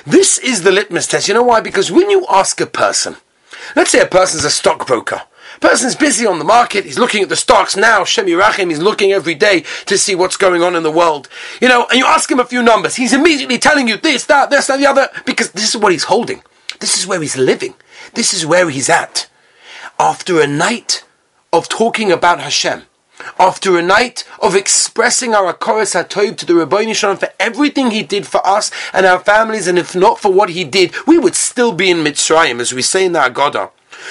This 0.06 0.38
is 0.38 0.62
the 0.62 0.72
litmus 0.72 1.06
test. 1.06 1.28
You 1.28 1.34
know 1.34 1.42
why? 1.42 1.60
Because 1.60 1.90
when 1.90 2.10
you 2.10 2.26
ask 2.30 2.60
a 2.60 2.66
person, 2.66 3.16
let's 3.76 3.90
say 3.90 4.00
a 4.00 4.06
person's 4.06 4.44
a 4.44 4.50
stockbroker. 4.50 5.22
A 5.56 5.60
person's 5.60 5.94
busy 5.94 6.26
on 6.26 6.38
the 6.38 6.44
market. 6.44 6.84
He's 6.84 6.98
looking 6.98 7.22
at 7.22 7.28
the 7.28 7.36
stocks 7.36 7.76
now. 7.76 8.04
Shem 8.04 8.26
Yerachim. 8.26 8.68
He's 8.68 8.80
looking 8.80 9.12
every 9.12 9.34
day 9.34 9.64
to 9.86 9.98
see 9.98 10.14
what's 10.14 10.36
going 10.36 10.62
on 10.62 10.74
in 10.74 10.82
the 10.82 10.90
world. 10.90 11.28
You 11.60 11.68
know, 11.68 11.86
and 11.90 11.98
you 11.98 12.06
ask 12.06 12.30
him 12.30 12.40
a 12.40 12.44
few 12.44 12.62
numbers. 12.62 12.96
He's 12.96 13.12
immediately 13.12 13.58
telling 13.58 13.86
you 13.88 13.96
this, 13.96 14.24
that, 14.26 14.50
this, 14.50 14.70
and 14.70 14.82
the 14.82 14.86
other 14.86 15.08
because 15.26 15.52
this 15.52 15.74
is 15.74 15.76
what 15.76 15.92
he's 15.92 16.04
holding. 16.04 16.42
This 16.80 16.98
is 16.98 17.06
where 17.06 17.20
he's 17.20 17.36
living. 17.36 17.74
This 18.14 18.34
is 18.34 18.44
where 18.44 18.68
he's 18.68 18.90
at. 18.90 19.28
After 19.98 20.40
a 20.40 20.46
night 20.46 21.04
of 21.52 21.68
talking 21.68 22.12
about 22.12 22.40
Hashem, 22.40 22.82
after 23.38 23.78
a 23.78 23.82
night 23.82 24.24
of 24.42 24.54
expressing 24.54 25.34
our 25.34 25.52
Akoros 25.52 25.94
HaToib 25.94 26.36
to 26.38 26.46
the 26.46 26.54
Rabbi 26.54 26.92
Shalom 26.92 27.16
for 27.16 27.30
everything 27.38 27.90
he 27.90 28.02
did 28.02 28.26
for 28.26 28.46
us 28.46 28.70
and 28.92 29.06
our 29.06 29.20
families, 29.20 29.66
and 29.66 29.78
if 29.78 29.94
not 29.94 30.18
for 30.18 30.32
what 30.32 30.50
he 30.50 30.64
did, 30.64 30.94
we 31.06 31.18
would 31.18 31.34
still 31.36 31.72
be 31.72 31.90
in 31.90 31.98
Mitzrayim, 31.98 32.60
as 32.60 32.72
we 32.72 32.82
say 32.82 33.06
in 33.06 33.12
the 33.12 33.20
Haggadah. 33.20 33.70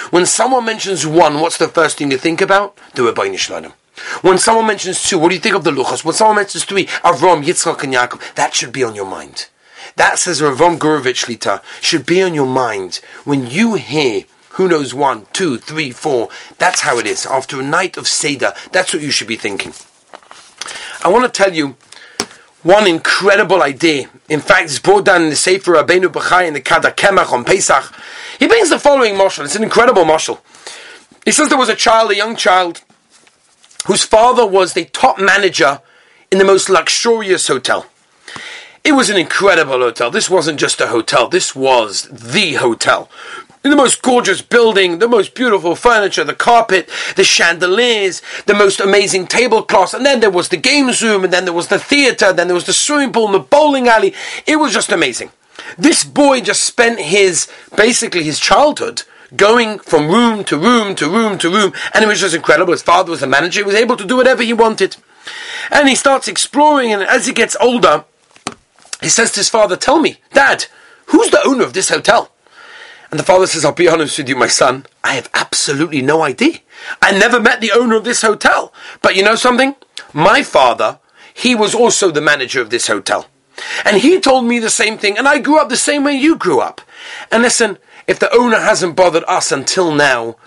When 0.10 0.26
someone 0.26 0.66
mentions 0.66 1.06
one, 1.06 1.40
what's 1.40 1.58
the 1.58 1.68
first 1.68 1.98
thing 1.98 2.12
you 2.12 2.18
think 2.18 2.42
about? 2.42 2.78
The 2.96 3.04
Rabbi 3.04 3.36
Shalom. 3.36 3.74
When 4.22 4.38
someone 4.38 4.68
mentions 4.68 5.04
two, 5.04 5.20
what 5.20 5.30
do 5.30 5.36
you 5.36 5.42
think 5.42 5.56
of 5.56 5.64
the 5.64 5.72
Luchas? 5.72 6.04
When 6.04 6.16
someone 6.16 6.38
mentions 6.38 6.64
three, 6.64 6.86
Avram, 7.04 7.44
Yitzchak, 7.44 7.84
and 7.84 7.94
Yaakov, 7.94 8.34
that 8.36 8.56
should 8.56 8.72
be 8.72 8.84
on 8.84 8.96
your 8.96 9.06
mind. 9.06 9.48
That 9.96 10.20
says 10.20 10.42
Ravom 10.42 10.78
Gurovich 10.78 11.28
Lita 11.28 11.62
should 11.82 12.06
be 12.06 12.22
on 12.22 12.34
your 12.34 12.48
mind 12.48 13.02
when 13.24 13.48
you 13.48 13.76
hear 13.76 14.24
who 14.52 14.68
knows 14.68 14.94
one, 14.94 15.28
two, 15.32 15.58
three, 15.58 15.92
four. 15.92 16.30
That's 16.58 16.82
how 16.82 17.00
it 17.00 17.08
is. 17.08 17.26
After 17.26 17.60
a 17.60 17.64
night 17.64 17.98
of 17.98 18.08
Seder, 18.08 18.54
that's 18.72 18.94
what 18.94 19.02
you 19.02 19.12
should 19.12 19.28
be 19.28 19.38
thinking. 19.38 19.74
I 21.04 21.08
want 21.08 21.24
to 21.24 21.44
tell 21.44 21.54
you 21.54 21.78
one 22.64 22.86
incredible 22.86 23.64
idea. 23.64 24.10
In 24.30 24.40
fact, 24.40 24.66
it's 24.66 24.80
brought 24.80 25.06
down 25.06 25.24
in 25.24 25.30
the 25.30 25.36
Sefer 25.36 25.74
Rabbeinu 25.74 26.08
Bachai 26.08 26.48
in 26.48 26.54
the 26.54 26.62
Kad 26.62 26.84
HaKemach 26.84 27.32
on 27.32 27.44
Pesach. 27.44 27.94
He 28.40 28.48
brings 28.48 28.70
the 28.70 28.78
following 28.78 29.16
mashal. 29.16 29.46
It's 29.46 29.56
an 29.56 29.64
incredible 29.64 30.04
mashal. 30.04 30.40
He 31.26 31.32
says 31.32 31.50
there 31.50 31.58
was 31.58 31.70
a 31.70 31.76
child, 31.76 32.12
a 32.12 32.16
young 32.16 32.36
child, 32.36 32.82
whose 33.86 34.04
father 34.04 34.46
was 34.46 34.74
the 34.74 34.86
top 34.86 35.20
manager 35.20 35.82
in 36.32 36.38
the 36.38 36.46
most 36.46 36.70
luxurious 36.70 37.48
hotel. 37.48 37.86
It 38.84 38.94
was 38.94 39.12
an 39.12 39.18
incredible 39.18 39.80
hotel. 39.80 40.10
This 40.10 40.30
wasn't 40.30 40.60
just 40.60 40.82
a 40.82 40.88
hotel, 40.88 41.28
this 41.28 41.56
was 41.56 42.08
the 42.12 42.54
hotel. 42.54 43.10
In 43.64 43.70
the 43.70 43.78
most 43.78 44.02
gorgeous 44.02 44.42
building, 44.42 44.98
the 44.98 45.08
most 45.08 45.36
beautiful 45.36 45.76
furniture, 45.76 46.24
the 46.24 46.34
carpet, 46.34 46.90
the 47.16 47.24
chandeliers, 47.24 48.24
the 48.48 48.56
most 48.56 48.80
amazing 48.80 49.28
tablecloths, 49.28 49.94
and 49.94 50.04
then 50.04 50.20
there 50.20 50.32
was 50.32 50.50
the 50.50 50.58
games 50.58 51.04
room, 51.04 51.24
and 51.24 51.32
then 51.32 51.46
there 51.46 51.54
was 51.54 51.68
the 51.68 51.78
theater, 51.78 52.34
then 52.34 52.48
there 52.48 52.56
was 52.56 52.66
the 52.66 52.74
swimming 52.74 53.14
pool 53.14 53.28
and 53.28 53.36
the 53.36 53.40
bowling 53.40 53.88
alley. 53.88 54.16
It 54.48 54.56
was 54.56 54.74
just 54.74 54.92
amazing. 54.92 55.30
This 55.78 56.04
boy 56.04 56.42
just 56.42 56.64
spent 56.64 57.00
his, 57.00 57.48
basically 57.76 58.24
his 58.24 58.40
childhood, 58.40 59.04
going 59.36 59.78
from 59.78 60.10
room 60.10 60.44
to 60.46 60.58
room 60.58 60.96
to 60.96 61.08
room 61.08 61.38
to 61.38 61.50
room, 61.52 61.72
and 61.94 62.04
it 62.04 62.08
was 62.08 62.20
just 62.20 62.36
incredible. 62.36 62.72
His 62.72 62.82
father 62.82 63.12
was 63.12 63.20
the 63.20 63.28
manager, 63.28 63.60
he 63.60 63.64
was 63.64 63.76
able 63.76 63.96
to 63.98 64.08
do 64.08 64.18
whatever 64.18 64.42
he 64.42 64.54
wanted. 64.54 64.96
And 65.70 65.88
he 65.88 65.94
starts 65.94 66.28
exploring, 66.28 66.92
and 66.92 67.04
as 67.04 67.28
he 67.28 67.34
gets 67.34 67.56
older, 67.62 68.06
he 69.02 69.10
says 69.10 69.32
to 69.32 69.40
his 69.40 69.50
father, 69.50 69.76
Tell 69.76 70.00
me, 70.00 70.18
Dad, 70.34 70.66
who's 71.08 71.30
the 71.30 71.46
owner 71.46 71.64
of 71.64 71.74
this 71.74 71.90
hotel? 71.90 72.32
And 73.10 73.20
the 73.20 73.26
father 73.26 73.46
says, 73.46 73.66
I'll 73.66 73.74
be 73.74 73.90
honest 73.90 74.18
with 74.18 74.30
you, 74.30 74.38
my 74.38 74.48
son, 74.48 74.86
I 75.04 75.16
have 75.16 75.30
absolutely 75.34 76.02
no 76.02 76.22
idea. 76.22 76.60
I 77.02 77.12
never 77.12 77.42
met 77.42 77.60
the 77.60 77.74
owner 77.74 77.98
of 77.98 78.06
this 78.06 78.22
hotel. 78.22 78.74
But 79.02 79.16
you 79.16 79.24
know 79.24 79.36
something? 79.36 79.76
My 80.14 80.44
father, 80.44 81.00
he 81.34 81.54
was 81.54 81.76
also 81.76 82.10
the 82.10 82.22
manager 82.22 82.62
of 82.62 82.70
this 82.70 82.88
hotel. 82.88 83.28
And 83.84 83.98
he 83.98 84.20
told 84.20 84.46
me 84.46 84.60
the 84.60 84.70
same 84.70 84.98
thing, 84.98 85.18
and 85.18 85.28
I 85.28 85.40
grew 85.40 85.60
up 85.60 85.70
the 85.70 85.76
same 85.76 86.06
way 86.06 86.14
you 86.14 86.38
grew 86.38 86.62
up. 86.62 86.80
And 87.32 87.44
listen, 87.44 87.78
if 88.08 88.18
the 88.18 88.34
owner 88.34 88.60
hasn't 88.60 88.96
bothered 88.96 89.26
us 89.28 89.52
until 89.52 89.94
now, 89.94 90.38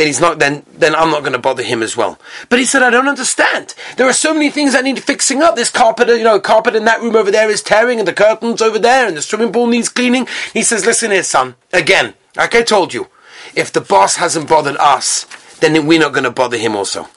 then 0.00 0.06
he's 0.06 0.20
not 0.20 0.38
then 0.38 0.64
then 0.72 0.94
I'm 0.94 1.10
not 1.10 1.20
going 1.20 1.34
to 1.34 1.38
bother 1.38 1.62
him 1.62 1.82
as 1.82 1.94
well. 1.96 2.18
But 2.48 2.58
he 2.58 2.64
said 2.64 2.82
I 2.82 2.88
don't 2.88 3.06
understand. 3.06 3.74
There 3.96 4.08
are 4.08 4.14
so 4.14 4.32
many 4.32 4.48
things 4.48 4.72
that 4.72 4.82
need 4.82 5.02
fixing 5.02 5.42
up. 5.42 5.56
This 5.56 5.68
carpet, 5.68 6.08
you 6.08 6.24
know, 6.24 6.40
carpet 6.40 6.74
in 6.74 6.86
that 6.86 7.02
room 7.02 7.16
over 7.16 7.30
there 7.30 7.50
is 7.50 7.62
tearing, 7.62 7.98
and 7.98 8.08
the 8.08 8.14
curtains 8.14 8.62
over 8.62 8.78
there, 8.78 9.06
and 9.06 9.16
the 9.16 9.22
swimming 9.22 9.52
pool 9.52 9.66
needs 9.66 9.90
cleaning. 9.90 10.26
He 10.54 10.62
says, 10.62 10.86
"Listen 10.86 11.10
here, 11.10 11.22
son. 11.22 11.54
Again, 11.72 12.14
like 12.34 12.54
I 12.54 12.62
told 12.62 12.94
you, 12.94 13.08
if 13.54 13.70
the 13.70 13.82
boss 13.82 14.16
hasn't 14.16 14.48
bothered 14.48 14.78
us, 14.78 15.26
then 15.60 15.86
we're 15.86 16.00
not 16.00 16.12
going 16.12 16.24
to 16.24 16.30
bother 16.30 16.56
him 16.56 16.74
also." 16.74 17.08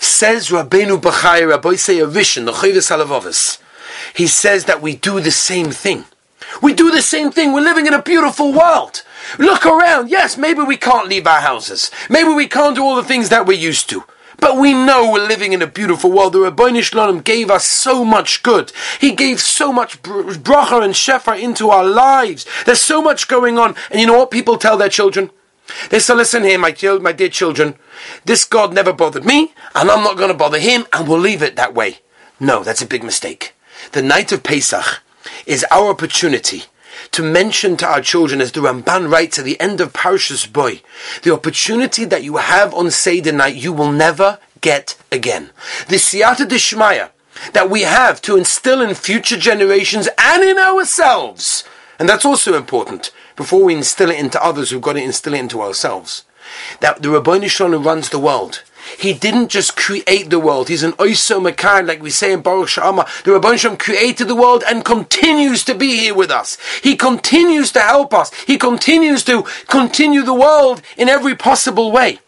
Says 0.00 0.48
Rabbeinu 0.48 1.00
Bachai 1.00 1.48
Rabbi 1.48 1.74
Seyavishin, 1.74 2.46
the 2.46 2.52
Chavis 2.52 2.90
Halavovis. 2.90 3.58
He 4.14 4.26
says 4.26 4.64
that 4.64 4.82
we 4.82 4.96
do 4.96 5.20
the 5.20 5.30
same 5.30 5.70
thing. 5.70 6.06
We 6.62 6.72
do 6.74 6.90
the 6.90 7.02
same 7.02 7.30
thing. 7.30 7.52
We're 7.52 7.60
living 7.60 7.86
in 7.86 7.94
a 7.94 8.02
beautiful 8.02 8.52
world. 8.52 9.02
Look 9.38 9.64
around. 9.64 10.10
Yes, 10.10 10.36
maybe 10.36 10.62
we 10.62 10.76
can't 10.76 11.08
leave 11.08 11.26
our 11.26 11.40
houses. 11.40 11.90
Maybe 12.08 12.32
we 12.32 12.46
can't 12.46 12.76
do 12.76 12.82
all 12.82 12.96
the 12.96 13.04
things 13.04 13.28
that 13.28 13.46
we're 13.46 13.58
used 13.58 13.88
to. 13.90 14.04
But 14.38 14.56
we 14.56 14.72
know 14.72 15.10
we're 15.10 15.26
living 15.26 15.52
in 15.52 15.60
a 15.60 15.66
beautiful 15.66 16.10
world. 16.10 16.32
The 16.32 16.38
Rabbeinu 16.38 16.82
Shalom 16.82 17.20
gave 17.20 17.50
us 17.50 17.66
so 17.66 18.04
much 18.04 18.42
good. 18.42 18.72
He 18.98 19.14
gave 19.14 19.40
so 19.40 19.70
much 19.72 20.02
bracha 20.02 20.82
and 20.82 20.94
shefa 20.94 21.40
into 21.40 21.68
our 21.68 21.84
lives. 21.84 22.46
There's 22.64 22.80
so 22.80 23.02
much 23.02 23.28
going 23.28 23.58
on. 23.58 23.76
And 23.90 24.00
you 24.00 24.06
know 24.06 24.18
what 24.18 24.30
people 24.30 24.56
tell 24.56 24.78
their 24.78 24.88
children? 24.88 25.30
They 25.90 25.98
say, 25.98 26.14
listen 26.14 26.42
here, 26.42 26.58
my, 26.58 26.74
my 27.00 27.12
dear 27.12 27.28
children, 27.28 27.76
this 28.24 28.44
God 28.44 28.72
never 28.72 28.92
bothered 28.92 29.24
me, 29.24 29.52
and 29.74 29.90
I'm 29.90 30.02
not 30.02 30.16
going 30.16 30.30
to 30.30 30.34
bother 30.34 30.58
him, 30.58 30.86
and 30.92 31.06
we'll 31.06 31.18
leave 31.20 31.42
it 31.42 31.54
that 31.56 31.74
way. 31.74 31.98
No, 32.40 32.64
that's 32.64 32.82
a 32.82 32.86
big 32.86 33.04
mistake. 33.04 33.54
The 33.92 34.02
night 34.02 34.32
of 34.32 34.42
Pesach 34.42 35.00
is 35.46 35.64
our 35.70 35.90
opportunity 35.90 36.64
to 37.12 37.22
mention 37.22 37.76
to 37.78 37.86
our 37.86 38.00
children, 38.00 38.40
as 38.40 38.52
the 38.52 38.60
Ramban 38.60 39.10
writes 39.10 39.38
at 39.38 39.44
the 39.44 39.60
end 39.60 39.80
of 39.80 39.92
Parshas 39.92 40.50
Boy, 40.50 40.82
the 41.22 41.32
opportunity 41.32 42.04
that 42.04 42.24
you 42.24 42.36
have 42.36 42.74
on 42.74 42.90
Seder 42.90 43.32
night, 43.32 43.56
you 43.56 43.72
will 43.72 43.92
never 43.92 44.38
get 44.60 44.96
again. 45.10 45.50
The 45.88 45.96
Siyata 45.96 46.46
Dishmaya 46.46 47.10
that 47.52 47.70
we 47.70 47.82
have 47.82 48.20
to 48.22 48.36
instill 48.36 48.82
in 48.82 48.94
future 48.94 49.36
generations 49.36 50.08
and 50.18 50.42
in 50.42 50.58
ourselves, 50.58 51.64
and 51.98 52.08
that's 52.08 52.24
also 52.24 52.56
important, 52.56 53.12
before 53.36 53.64
we 53.64 53.74
instill 53.74 54.10
it 54.10 54.18
into 54.18 54.42
others, 54.42 54.72
we've 54.72 54.82
got 54.82 54.94
to 54.94 55.02
instill 55.02 55.34
it 55.34 55.40
into 55.40 55.62
ourselves. 55.62 56.24
That 56.80 57.02
the 57.02 57.10
Rabbi 57.10 57.46
Shalom 57.46 57.84
runs 57.84 58.10
the 58.10 58.18
world. 58.18 58.62
He 58.98 59.12
didn't 59.12 59.48
just 59.48 59.76
create 59.76 60.30
the 60.30 60.38
world. 60.38 60.68
He's 60.68 60.82
an 60.82 60.92
oiso 60.92 61.40
mekan, 61.40 61.86
like 61.86 62.02
we 62.02 62.10
say 62.10 62.32
in 62.32 62.40
Baruch 62.40 62.68
She'amar. 62.68 63.06
The 63.24 63.32
Rabban 63.32 63.58
Shem 63.58 63.76
created 63.76 64.28
the 64.28 64.34
world 64.34 64.64
and 64.68 64.84
continues 64.84 65.64
to 65.64 65.74
be 65.74 65.96
here 65.96 66.14
with 66.14 66.30
us. 66.30 66.58
He 66.82 66.96
continues 66.96 67.72
to 67.72 67.80
help 67.80 68.12
us. 68.12 68.32
He 68.44 68.58
continues 68.58 69.24
to 69.24 69.44
continue 69.68 70.22
the 70.22 70.34
world 70.34 70.82
in 70.96 71.08
every 71.08 71.34
possible 71.34 71.92
way. 71.92 72.20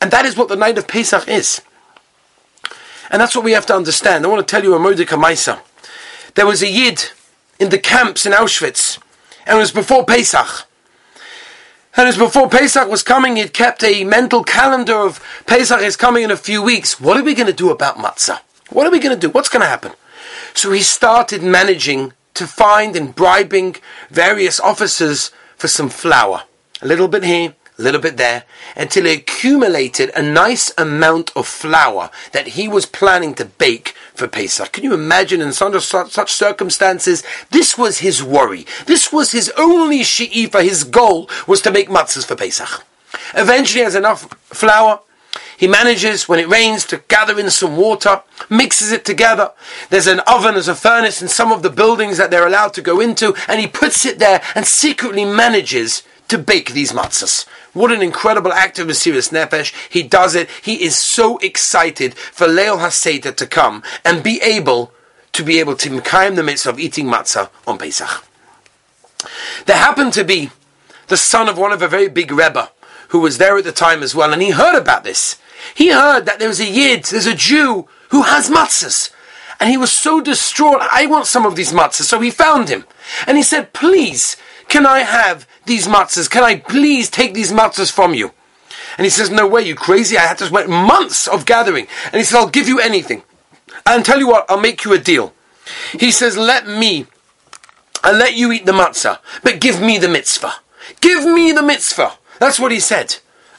And 0.00 0.10
that 0.10 0.24
is 0.24 0.36
what 0.36 0.48
the 0.48 0.56
night 0.56 0.78
of 0.78 0.88
Pesach 0.88 1.28
is. 1.28 1.60
And 3.10 3.20
that's 3.20 3.34
what 3.34 3.44
we 3.44 3.52
have 3.52 3.66
to 3.66 3.74
understand. 3.74 4.24
I 4.24 4.28
want 4.28 4.46
to 4.46 4.50
tell 4.50 4.62
you 4.62 4.74
a 4.74 4.78
Mordecai 4.78 5.16
Maisa. 5.16 5.60
There 6.34 6.46
was 6.46 6.62
a 6.62 6.70
Yid 6.70 7.10
in 7.58 7.70
the 7.70 7.78
camps 7.78 8.24
in 8.24 8.32
Auschwitz, 8.32 8.98
and 9.46 9.56
it 9.56 9.60
was 9.60 9.72
before 9.72 10.04
Pesach. 10.04 10.66
And 11.96 12.08
as 12.08 12.16
before 12.16 12.48
Pesach 12.48 12.88
was 12.88 13.02
coming, 13.02 13.36
he'd 13.36 13.52
kept 13.52 13.82
a 13.82 14.04
mental 14.04 14.44
calendar 14.44 14.94
of 14.94 15.20
Pesach 15.46 15.80
is 15.80 15.96
coming 15.96 16.22
in 16.22 16.30
a 16.30 16.36
few 16.36 16.62
weeks. 16.62 17.00
What 17.00 17.16
are 17.16 17.24
we 17.24 17.34
going 17.34 17.48
to 17.48 17.52
do 17.52 17.70
about 17.70 17.96
matzah? 17.96 18.40
What 18.70 18.86
are 18.86 18.90
we 18.90 19.00
going 19.00 19.14
to 19.14 19.20
do? 19.20 19.30
What's 19.30 19.48
going 19.48 19.62
to 19.62 19.68
happen? 19.68 19.92
So 20.54 20.70
he 20.70 20.80
started 20.80 21.42
managing 21.42 22.12
to 22.34 22.46
find 22.46 22.94
and 22.94 23.14
bribing 23.14 23.76
various 24.08 24.60
officers 24.60 25.30
for 25.56 25.68
some 25.68 25.88
flour. 25.88 26.44
A 26.80 26.86
little 26.86 27.08
bit 27.08 27.24
here, 27.24 27.54
a 27.80 27.82
little 27.82 28.00
bit 28.00 28.16
there, 28.16 28.44
until 28.76 29.06
he 29.06 29.14
accumulated 29.14 30.10
a 30.14 30.22
nice 30.22 30.72
amount 30.76 31.32
of 31.34 31.46
flour 31.46 32.10
that 32.32 32.48
he 32.48 32.68
was 32.68 32.86
planning 32.86 33.34
to 33.34 33.44
bake 33.44 33.94
for 34.14 34.28
Pesach. 34.28 34.70
Can 34.72 34.84
you 34.84 34.94
imagine 34.94 35.40
in 35.40 35.52
such, 35.52 35.82
such 35.82 36.32
circumstances? 36.32 37.24
This 37.50 37.76
was 37.78 37.98
his 37.98 38.22
worry. 38.22 38.66
This 38.86 39.12
was 39.12 39.32
his 39.32 39.50
only 39.56 40.02
she'ifa. 40.04 40.62
His 40.62 40.84
goal 40.84 41.28
was 41.46 41.62
to 41.62 41.70
make 41.70 41.88
matzahs 41.88 42.26
for 42.26 42.36
Pesach. 42.36 42.84
Eventually, 43.34 43.80
he 43.80 43.84
has 43.84 43.94
enough 43.94 44.22
flour. 44.44 45.00
He 45.56 45.66
manages, 45.66 46.28
when 46.28 46.38
it 46.38 46.48
rains, 46.48 46.84
to 46.86 47.02
gather 47.08 47.38
in 47.38 47.50
some 47.50 47.76
water, 47.76 48.22
mixes 48.48 48.92
it 48.92 49.04
together. 49.04 49.52
There's 49.90 50.06
an 50.06 50.20
oven, 50.20 50.54
there's 50.54 50.68
a 50.68 50.74
furnace 50.74 51.20
in 51.20 51.28
some 51.28 51.52
of 51.52 51.62
the 51.62 51.70
buildings 51.70 52.16
that 52.18 52.30
they're 52.30 52.46
allowed 52.46 52.74
to 52.74 52.82
go 52.82 53.00
into, 53.00 53.34
and 53.46 53.60
he 53.60 53.66
puts 53.66 54.06
it 54.06 54.18
there 54.18 54.42
and 54.54 54.66
secretly 54.66 55.24
manages 55.24 56.02
to 56.30 56.38
bake 56.38 56.72
these 56.72 56.92
matzahs. 56.92 57.46
What 57.72 57.92
an 57.92 58.02
incredible 58.02 58.52
act 58.52 58.78
of 58.78 58.86
Mesiris 58.86 59.30
Nefesh. 59.30 59.72
He 59.90 60.02
does 60.02 60.34
it. 60.34 60.48
He 60.62 60.82
is 60.82 60.96
so 60.96 61.38
excited 61.38 62.14
for 62.14 62.46
Leil 62.46 62.78
HaSeder 62.78 63.34
to 63.34 63.46
come 63.46 63.82
and 64.04 64.22
be 64.22 64.40
able 64.40 64.92
to 65.32 65.44
be 65.44 65.58
able 65.58 65.76
to 65.76 65.88
in 65.88 66.34
the 66.34 66.42
midst 66.42 66.66
of 66.66 66.78
eating 66.78 67.06
matzah 67.06 67.50
on 67.66 67.78
Pesach. 67.78 68.24
There 69.66 69.76
happened 69.76 70.12
to 70.14 70.24
be 70.24 70.50
the 71.08 71.16
son 71.16 71.48
of 71.48 71.58
one 71.58 71.72
of 71.72 71.82
a 71.82 71.88
very 71.88 72.08
big 72.08 72.32
Rebbe 72.32 72.70
who 73.08 73.20
was 73.20 73.38
there 73.38 73.56
at 73.56 73.64
the 73.64 73.72
time 73.72 74.02
as 74.02 74.14
well, 74.14 74.32
and 74.32 74.40
he 74.40 74.50
heard 74.50 74.78
about 74.78 75.02
this. 75.04 75.36
He 75.74 75.90
heard 75.90 76.26
that 76.26 76.38
there 76.38 76.48
was 76.48 76.60
a 76.60 76.66
Yid, 76.66 77.04
there's 77.04 77.26
a 77.26 77.34
Jew 77.34 77.88
who 78.10 78.22
has 78.22 78.48
matzahs. 78.48 79.10
And 79.58 79.68
he 79.68 79.76
was 79.76 79.96
so 79.96 80.20
distraught, 80.20 80.80
I 80.80 81.06
want 81.06 81.26
some 81.26 81.44
of 81.44 81.56
these 81.56 81.72
matzahs. 81.72 82.04
So 82.04 82.20
he 82.20 82.30
found 82.30 82.68
him. 82.68 82.86
And 83.26 83.36
he 83.36 83.42
said, 83.42 83.72
please, 83.72 84.36
can 84.70 84.86
I 84.86 85.00
have 85.00 85.46
these 85.66 85.86
matzahs? 85.86 86.30
Can 86.30 86.44
I 86.44 86.56
please 86.56 87.10
take 87.10 87.34
these 87.34 87.52
matzahs 87.52 87.92
from 87.92 88.14
you? 88.14 88.32
And 88.96 89.04
he 89.04 89.10
says, 89.10 89.30
No 89.30 89.46
way, 89.46 89.62
you 89.62 89.74
crazy. 89.74 90.16
I 90.16 90.22
had 90.22 90.38
to 90.38 90.50
wait 90.50 90.68
months 90.68 91.28
of 91.28 91.44
gathering. 91.44 91.86
And 92.06 92.14
he 92.14 92.24
says, 92.24 92.36
I'll 92.36 92.48
give 92.48 92.68
you 92.68 92.80
anything. 92.80 93.22
And 93.84 94.04
tell 94.04 94.18
you 94.18 94.28
what, 94.28 94.46
I'll 94.48 94.60
make 94.60 94.84
you 94.84 94.94
a 94.94 94.98
deal. 94.98 95.34
He 95.98 96.10
says, 96.10 96.38
Let 96.38 96.66
me, 96.66 97.06
I'll 98.02 98.16
let 98.16 98.36
you 98.36 98.52
eat 98.52 98.64
the 98.64 98.72
matzah, 98.72 99.18
but 99.42 99.60
give 99.60 99.82
me 99.82 99.98
the 99.98 100.08
mitzvah. 100.08 100.54
Give 101.00 101.24
me 101.24 101.52
the 101.52 101.62
mitzvah. 101.62 102.12
That's 102.38 102.58
what 102.58 102.72
he 102.72 102.80
said. 102.80 103.16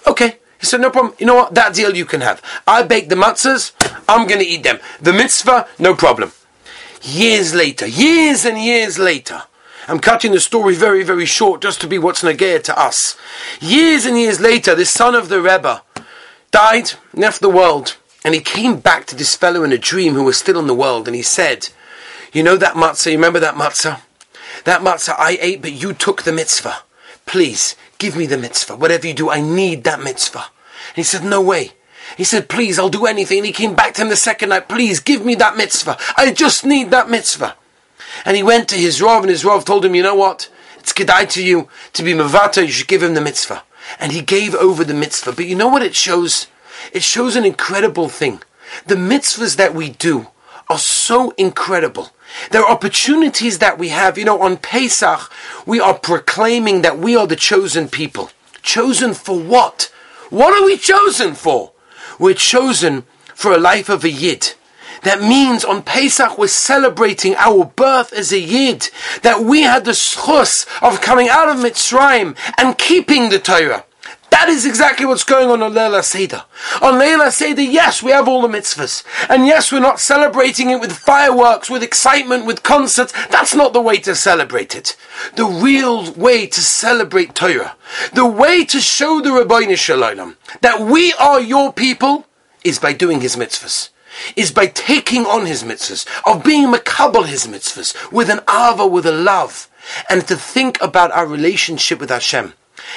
Okay. 0.07 0.37
He 0.59 0.67
said, 0.67 0.79
no 0.79 0.91
problem. 0.91 1.15
You 1.17 1.25
know 1.25 1.35
what? 1.35 1.55
That 1.55 1.73
deal 1.73 1.95
you 1.95 2.05
can 2.05 2.21
have. 2.21 2.39
I 2.67 2.83
bake 2.83 3.09
the 3.09 3.15
matzahs. 3.15 3.71
I'm 4.07 4.27
going 4.27 4.39
to 4.39 4.45
eat 4.45 4.61
them. 4.61 4.79
The 5.01 5.11
mitzvah, 5.11 5.67
no 5.79 5.95
problem. 5.95 6.31
Years 7.01 7.55
later, 7.55 7.87
years 7.87 8.45
and 8.45 8.59
years 8.59 8.99
later, 8.99 9.41
I'm 9.87 9.99
cutting 9.99 10.31
the 10.31 10.39
story 10.39 10.75
very, 10.75 11.03
very 11.03 11.25
short 11.25 11.61
just 11.61 11.81
to 11.81 11.87
be 11.87 11.97
what's 11.97 12.23
Nagaya 12.23 12.61
to 12.63 12.79
us. 12.79 13.17
Years 13.59 14.05
and 14.05 14.17
years 14.17 14.39
later, 14.39 14.75
this 14.75 14.91
son 14.91 15.15
of 15.15 15.29
the 15.29 15.41
Rebbe 15.41 15.81
died, 16.51 16.93
left 17.13 17.41
the 17.41 17.49
world, 17.49 17.97
and 18.23 18.35
he 18.35 18.41
came 18.41 18.79
back 18.79 19.05
to 19.07 19.15
this 19.15 19.35
fellow 19.35 19.63
in 19.63 19.71
a 19.71 19.77
dream 19.77 20.13
who 20.13 20.23
was 20.23 20.37
still 20.37 20.59
in 20.59 20.67
the 20.67 20.75
world, 20.75 21.07
and 21.07 21.15
he 21.15 21.23
said, 21.23 21.69
You 22.31 22.43
know 22.43 22.57
that 22.57 22.75
matzah? 22.75 23.07
You 23.07 23.17
remember 23.17 23.39
that 23.39 23.55
matzah? 23.55 24.01
That 24.65 24.81
matzah 24.81 25.15
I 25.17 25.37
ate, 25.41 25.61
but 25.61 25.73
you 25.73 25.93
took 25.93 26.23
the 26.23 26.31
mitzvah. 26.31 26.83
Please, 27.25 27.75
give 27.97 28.15
me 28.15 28.25
the 28.25 28.37
mitzvah. 28.37 28.75
Whatever 28.75 29.07
you 29.07 29.13
do, 29.13 29.29
I 29.29 29.41
need 29.41 29.83
that 29.85 30.03
mitzvah. 30.03 30.45
And 30.89 30.95
he 30.97 31.03
said, 31.03 31.23
No 31.23 31.41
way. 31.41 31.71
He 32.17 32.23
said, 32.23 32.49
Please, 32.49 32.77
I'll 32.77 32.89
do 32.89 33.05
anything. 33.05 33.39
And 33.39 33.47
he 33.47 33.53
came 33.53 33.73
back 33.73 33.93
to 33.95 34.01
him 34.01 34.09
the 34.09 34.15
second 34.15 34.49
night, 34.49 34.69
Please, 34.69 34.99
give 34.99 35.25
me 35.25 35.33
that 35.35 35.57
mitzvah. 35.57 35.97
I 36.17 36.31
just 36.31 36.65
need 36.65 36.91
that 36.91 37.09
mitzvah. 37.09 37.55
And 38.25 38.37
he 38.37 38.43
went 38.43 38.67
to 38.69 38.75
his 38.75 39.01
Rav, 39.01 39.23
and 39.23 39.29
his 39.29 39.45
Rav 39.45 39.65
told 39.65 39.85
him, 39.85 39.95
you 39.95 40.03
know 40.03 40.15
what? 40.15 40.49
It's 40.77 40.93
kedai 40.93 41.29
to 41.29 41.43
you 41.43 41.67
to 41.93 42.03
be 42.03 42.13
mavata, 42.13 42.65
you 42.65 42.71
should 42.71 42.87
give 42.87 43.03
him 43.03 43.13
the 43.13 43.21
mitzvah. 43.21 43.63
And 43.99 44.11
he 44.11 44.21
gave 44.21 44.55
over 44.55 44.83
the 44.83 44.93
mitzvah. 44.93 45.33
But 45.33 45.45
you 45.45 45.55
know 45.55 45.67
what 45.67 45.83
it 45.83 45.95
shows? 45.95 46.47
It 46.93 47.03
shows 47.03 47.35
an 47.35 47.45
incredible 47.45 48.09
thing. 48.09 48.41
The 48.85 48.95
mitzvahs 48.95 49.57
that 49.57 49.75
we 49.75 49.89
do 49.89 50.27
are 50.69 50.77
so 50.77 51.31
incredible. 51.31 52.11
There 52.51 52.61
are 52.61 52.71
opportunities 52.71 53.59
that 53.59 53.77
we 53.77 53.89
have. 53.89 54.17
You 54.17 54.25
know, 54.25 54.41
on 54.41 54.57
Pesach, 54.57 55.31
we 55.65 55.79
are 55.79 55.97
proclaiming 55.97 56.81
that 56.81 56.97
we 56.97 57.15
are 57.15 57.27
the 57.27 57.35
chosen 57.35 57.89
people. 57.89 58.31
Chosen 58.61 59.13
for 59.13 59.37
what? 59.37 59.91
What 60.29 60.53
are 60.53 60.65
we 60.65 60.77
chosen 60.77 61.33
for? 61.33 61.73
We're 62.17 62.35
chosen 62.35 63.03
for 63.35 63.51
a 63.51 63.57
life 63.57 63.89
of 63.89 64.03
a 64.03 64.09
yid. 64.09 64.53
That 65.03 65.21
means 65.21 65.65
on 65.65 65.83
Pesach 65.83 66.37
we're 66.37 66.47
celebrating 66.47 67.35
our 67.35 67.65
birth 67.65 68.13
as 68.13 68.31
a 68.31 68.39
Yid. 68.39 68.89
That 69.23 69.41
we 69.41 69.63
had 69.63 69.85
the 69.85 69.91
schus 69.91 70.67
of 70.81 71.01
coming 71.01 71.29
out 71.29 71.49
of 71.49 71.57
Mitzrayim 71.57 72.35
and 72.57 72.77
keeping 72.77 73.29
the 73.29 73.39
Torah. 73.39 73.85
That 74.31 74.47
is 74.47 74.65
exactly 74.65 75.05
what's 75.05 75.25
going 75.25 75.49
on 75.49 75.61
on 75.61 75.73
Leila 75.73 76.03
Seder. 76.03 76.45
On 76.81 76.97
Leila 76.97 77.31
Seder, 77.31 77.61
yes, 77.61 78.01
we 78.01 78.11
have 78.11 78.29
all 78.29 78.41
the 78.41 78.47
mitzvahs. 78.47 79.03
And 79.29 79.45
yes, 79.45 79.71
we're 79.71 79.81
not 79.81 79.99
celebrating 79.99 80.69
it 80.69 80.79
with 80.79 80.93
fireworks, 80.93 81.69
with 81.69 81.83
excitement, 81.83 82.45
with 82.45 82.63
concerts. 82.63 83.11
That's 83.27 83.53
not 83.53 83.73
the 83.73 83.81
way 83.81 83.97
to 83.97 84.15
celebrate 84.15 84.73
it. 84.73 84.95
The 85.35 85.45
real 85.45 86.13
way 86.13 86.47
to 86.47 86.61
celebrate 86.61 87.35
Torah, 87.35 87.75
the 88.13 88.25
way 88.25 88.63
to 88.65 88.79
show 88.79 89.19
the 89.19 89.33
Rabbi 89.33 89.75
Shalom 89.75 90.37
that 90.61 90.79
we 90.79 91.11
are 91.13 91.41
your 91.41 91.73
people, 91.73 92.25
is 92.63 92.79
by 92.79 92.93
doing 92.93 93.19
his 93.21 93.35
mitzvahs 93.35 93.89
is 94.35 94.51
by 94.51 94.67
taking 94.67 95.25
on 95.25 95.45
his 95.45 95.63
mitzvahs, 95.63 96.05
of 96.25 96.43
being 96.43 96.71
makabel 96.71 97.25
his 97.25 97.47
mitzvahs, 97.47 98.11
with 98.11 98.29
an 98.29 98.41
ava, 98.49 98.85
with 98.85 99.05
a 99.05 99.11
love, 99.11 99.69
and 100.09 100.27
to 100.27 100.35
think 100.35 100.81
about 100.81 101.11
our 101.11 101.25
relationship 101.25 101.99
with 101.99 102.09
Hashem. 102.09 102.53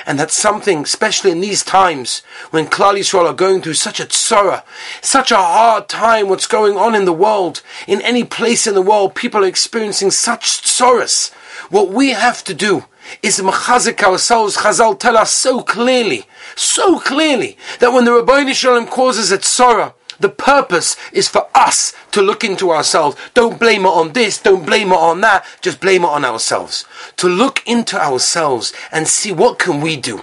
And 0.07 0.19
that's 0.19 0.35
something, 0.35 0.83
especially 0.83 1.31
in 1.31 1.41
these 1.41 1.63
times 1.63 2.23
when 2.51 2.67
Klal 2.67 2.99
Yisrael 2.99 3.27
are 3.27 3.35
going 3.35 3.61
through 3.61 3.75
such 3.75 4.01
a 4.01 4.07
tzara, 4.07 4.63
such 5.01 5.31
a 5.31 5.37
hard 5.37 5.89
time, 5.89 6.29
what's 6.29 6.47
going 6.47 6.77
on 6.77 6.95
in 6.95 7.05
the 7.05 7.13
world, 7.13 7.63
in 7.87 8.01
any 8.03 8.25
place 8.25 8.67
in 8.67 8.75
the 8.75 8.83
world, 8.83 9.15
people 9.15 9.45
are 9.45 9.49
experiencing 9.49 10.11
such 10.11 10.63
tzaras. 10.63 11.33
What 11.71 11.91
we 11.91 12.11
have 12.11 12.43
to 12.45 12.55
do 12.55 12.85
is 13.23 13.41
machazik 13.41 14.03
ourselves. 14.03 14.57
Chazal 14.59 14.99
tell 14.99 15.17
us 15.17 15.35
so 15.35 15.63
clearly, 15.63 16.27
so 16.57 16.99
clearly, 16.99 17.57
that 17.81 17.93
when 17.93 18.05
the 18.05 18.13
Rabbi 18.13 18.53
Shalom 18.53 18.87
causes 18.87 19.33
a 19.33 19.39
tzara, 19.39 19.95
the 20.21 20.29
purpose 20.29 20.97
is 21.13 21.29
for 21.29 21.49
us 21.55 21.93
to 22.13 22.23
look 22.23 22.45
into 22.45 22.71
ourselves. 22.71 23.17
Don't 23.35 23.59
blame 23.59 23.85
it 23.85 23.89
on 23.89 24.13
this, 24.13 24.41
don't 24.41 24.67
blame 24.67 24.93
it 24.93 24.99
on 24.99 25.21
that, 25.23 25.45
just 25.61 25.81
blame 25.81 26.05
it 26.05 26.09
on 26.09 26.25
ourselves. 26.25 26.85
To 27.17 27.29
look 27.29 27.63
into 27.67 28.01
ourselves 28.01 28.73
and 28.93 29.09
see 29.09 29.33
what 29.33 29.59
can 29.59 29.81
we 29.81 29.97
do. 29.97 30.23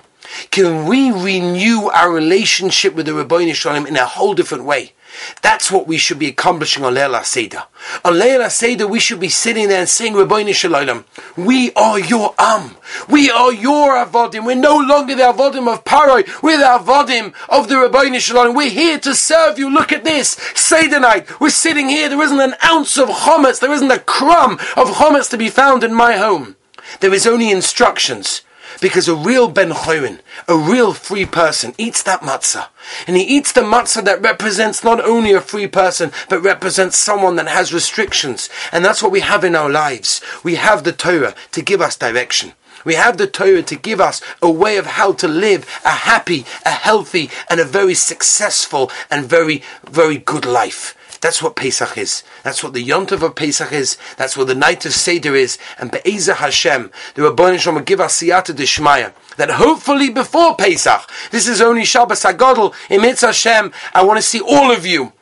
Can 0.49 0.85
we 0.85 1.11
renew 1.11 1.87
our 1.87 2.11
relationship 2.11 2.95
with 2.95 3.05
the 3.05 3.13
Rabbi 3.13 3.51
Shalom 3.51 3.85
in 3.85 3.97
a 3.97 4.05
whole 4.05 4.33
different 4.33 4.63
way? 4.63 4.93
That's 5.41 5.71
what 5.71 5.87
we 5.87 5.97
should 5.97 6.19
be 6.19 6.27
accomplishing 6.27 6.83
on 6.83 6.93
Leil 6.93 7.23
Seder. 7.23 7.63
On 8.05 8.13
Leil 8.13 8.49
Seder, 8.49 8.87
we 8.87 8.99
should 8.99 9.19
be 9.19 9.29
sitting 9.29 9.67
there 9.67 9.79
and 9.79 9.89
saying, 9.89 10.13
Rabbi 10.13 10.51
Shalom, 10.51 11.05
we 11.37 11.71
are 11.73 11.99
your 11.99 12.33
Am. 12.37 12.75
We 13.09 13.29
are 13.29 13.51
your 13.51 13.93
Avodim. 13.93 14.45
We're 14.45 14.55
no 14.55 14.77
longer 14.77 15.15
the 15.15 15.23
Avodim 15.23 15.71
of 15.71 15.83
Paroi. 15.83 16.41
We're 16.41 16.57
the 16.57 16.63
Avodim 16.65 17.33
of 17.49 17.67
the 17.67 17.79
Rabbi 17.79 18.17
Shalom. 18.17 18.55
We're 18.55 18.69
here 18.69 18.99
to 18.99 19.15
serve 19.15 19.57
you. 19.57 19.69
Look 19.69 19.91
at 19.91 20.03
this. 20.03 20.29
Seder 20.55 20.99
night. 20.99 21.39
We're 21.39 21.49
sitting 21.49 21.89
here. 21.89 22.09
There 22.09 22.21
isn't 22.21 22.39
an 22.39 22.55
ounce 22.63 22.97
of 22.97 23.09
chometz. 23.09 23.59
There 23.59 23.73
isn't 23.73 23.91
a 23.91 23.99
crumb 23.99 24.53
of 24.75 24.89
chometz 24.91 25.29
to 25.31 25.37
be 25.37 25.49
found 25.49 25.83
in 25.83 25.93
my 25.93 26.17
home. 26.17 26.55
There 26.99 27.13
is 27.13 27.27
only 27.27 27.51
instructions. 27.51 28.41
Because 28.79 29.07
a 29.07 29.15
real 29.15 29.47
Ben 29.47 29.71
Chorin, 29.71 30.19
a 30.47 30.57
real 30.57 30.93
free 30.93 31.25
person, 31.25 31.73
eats 31.77 32.03
that 32.03 32.21
matzah. 32.21 32.67
And 33.07 33.17
he 33.17 33.23
eats 33.23 33.51
the 33.51 33.61
matzah 33.61 34.03
that 34.05 34.21
represents 34.21 34.83
not 34.83 35.03
only 35.03 35.33
a 35.33 35.41
free 35.41 35.67
person, 35.67 36.11
but 36.29 36.41
represents 36.41 36.97
someone 36.97 37.35
that 37.35 37.47
has 37.47 37.73
restrictions. 37.73 38.49
And 38.71 38.85
that's 38.85 39.03
what 39.03 39.11
we 39.11 39.21
have 39.21 39.43
in 39.43 39.55
our 39.55 39.69
lives. 39.69 40.21
We 40.43 40.55
have 40.55 40.83
the 40.83 40.93
Torah 40.93 41.35
to 41.51 41.61
give 41.61 41.81
us 41.81 41.95
direction. 41.95 42.53
We 42.83 42.95
have 42.95 43.17
the 43.17 43.27
Torah 43.27 43.63
to 43.63 43.75
give 43.75 44.01
us 44.01 44.21
a 44.41 44.49
way 44.49 44.77
of 44.77 44.85
how 44.85 45.13
to 45.13 45.27
live 45.27 45.67
a 45.85 45.89
happy, 45.89 46.45
a 46.65 46.71
healthy, 46.71 47.29
and 47.49 47.59
a 47.59 47.65
very 47.65 47.93
successful 47.93 48.91
and 49.09 49.25
very, 49.25 49.61
very 49.89 50.17
good 50.17 50.45
life. 50.45 50.95
That's 51.21 51.41
what 51.41 51.55
Pesach 51.55 51.97
is. 51.97 52.23
That's 52.43 52.63
what 52.63 52.73
the 52.73 52.83
Yontav 52.83 53.21
of 53.21 53.35
Pesach 53.35 53.71
is. 53.71 53.97
That's 54.17 54.35
what 54.35 54.47
the 54.47 54.55
night 54.55 54.85
of 54.85 54.93
Seder 54.93 55.35
is. 55.35 55.59
And 55.77 55.91
Be'ezah 55.91 56.35
Hashem, 56.35 56.91
the 57.13 57.21
Rabbanim 57.21 57.59
Shalom 57.59 57.75
will 57.75 57.83
give 57.83 58.01
us 58.01 58.19
siyata 58.19 58.55
deshmaya. 58.55 59.13
That 59.37 59.51
hopefully 59.51 60.09
before 60.09 60.55
Pesach, 60.55 61.09
this 61.29 61.47
is 61.47 61.61
only 61.61 61.85
Shabbos 61.85 62.23
HaGadol, 62.23 62.73
Mitzvah 62.89 63.27
Hashem, 63.27 63.71
I 63.93 64.03
want 64.03 64.17
to 64.17 64.23
see 64.23 64.41
all 64.41 64.71
of 64.71 64.85
you 64.85 65.13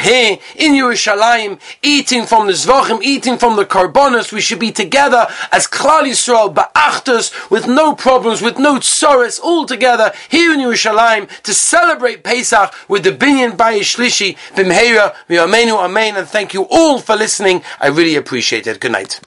here 0.00 0.38
in 0.56 0.72
Yerushalayim, 0.72 1.60
eating 1.82 2.26
from 2.26 2.46
the 2.46 2.52
Zvachim, 2.52 3.02
eating 3.02 3.38
from 3.38 3.56
the 3.56 3.64
Karbonos, 3.64 4.32
we 4.32 4.40
should 4.40 4.58
be 4.58 4.72
together 4.72 5.26
as 5.52 5.66
Klal 5.66 6.02
Yisrael, 6.02 6.52
Ba'achtos, 6.52 7.50
with 7.50 7.66
no 7.66 7.94
problems, 7.94 8.42
with 8.42 8.58
no 8.58 8.76
tsoris, 8.76 9.40
all 9.40 9.66
together 9.66 10.12
here 10.28 10.52
in 10.52 10.60
Yerushalayim 10.60 11.28
to 11.42 11.54
celebrate 11.54 12.24
Pesach 12.24 12.74
with 12.88 13.04
the 13.04 13.12
Binyan 13.12 13.56
Bayish 13.56 13.96
Shlishi, 13.96 14.36
Bimheira, 14.54 15.14
Amen, 15.84 16.16
and 16.16 16.28
thank 16.28 16.54
you 16.54 16.66
all 16.70 16.98
for 16.98 17.16
listening. 17.16 17.62
I 17.80 17.88
really 17.88 18.16
appreciate 18.16 18.66
it. 18.66 18.80
Good 18.80 18.92
night. 18.92 19.20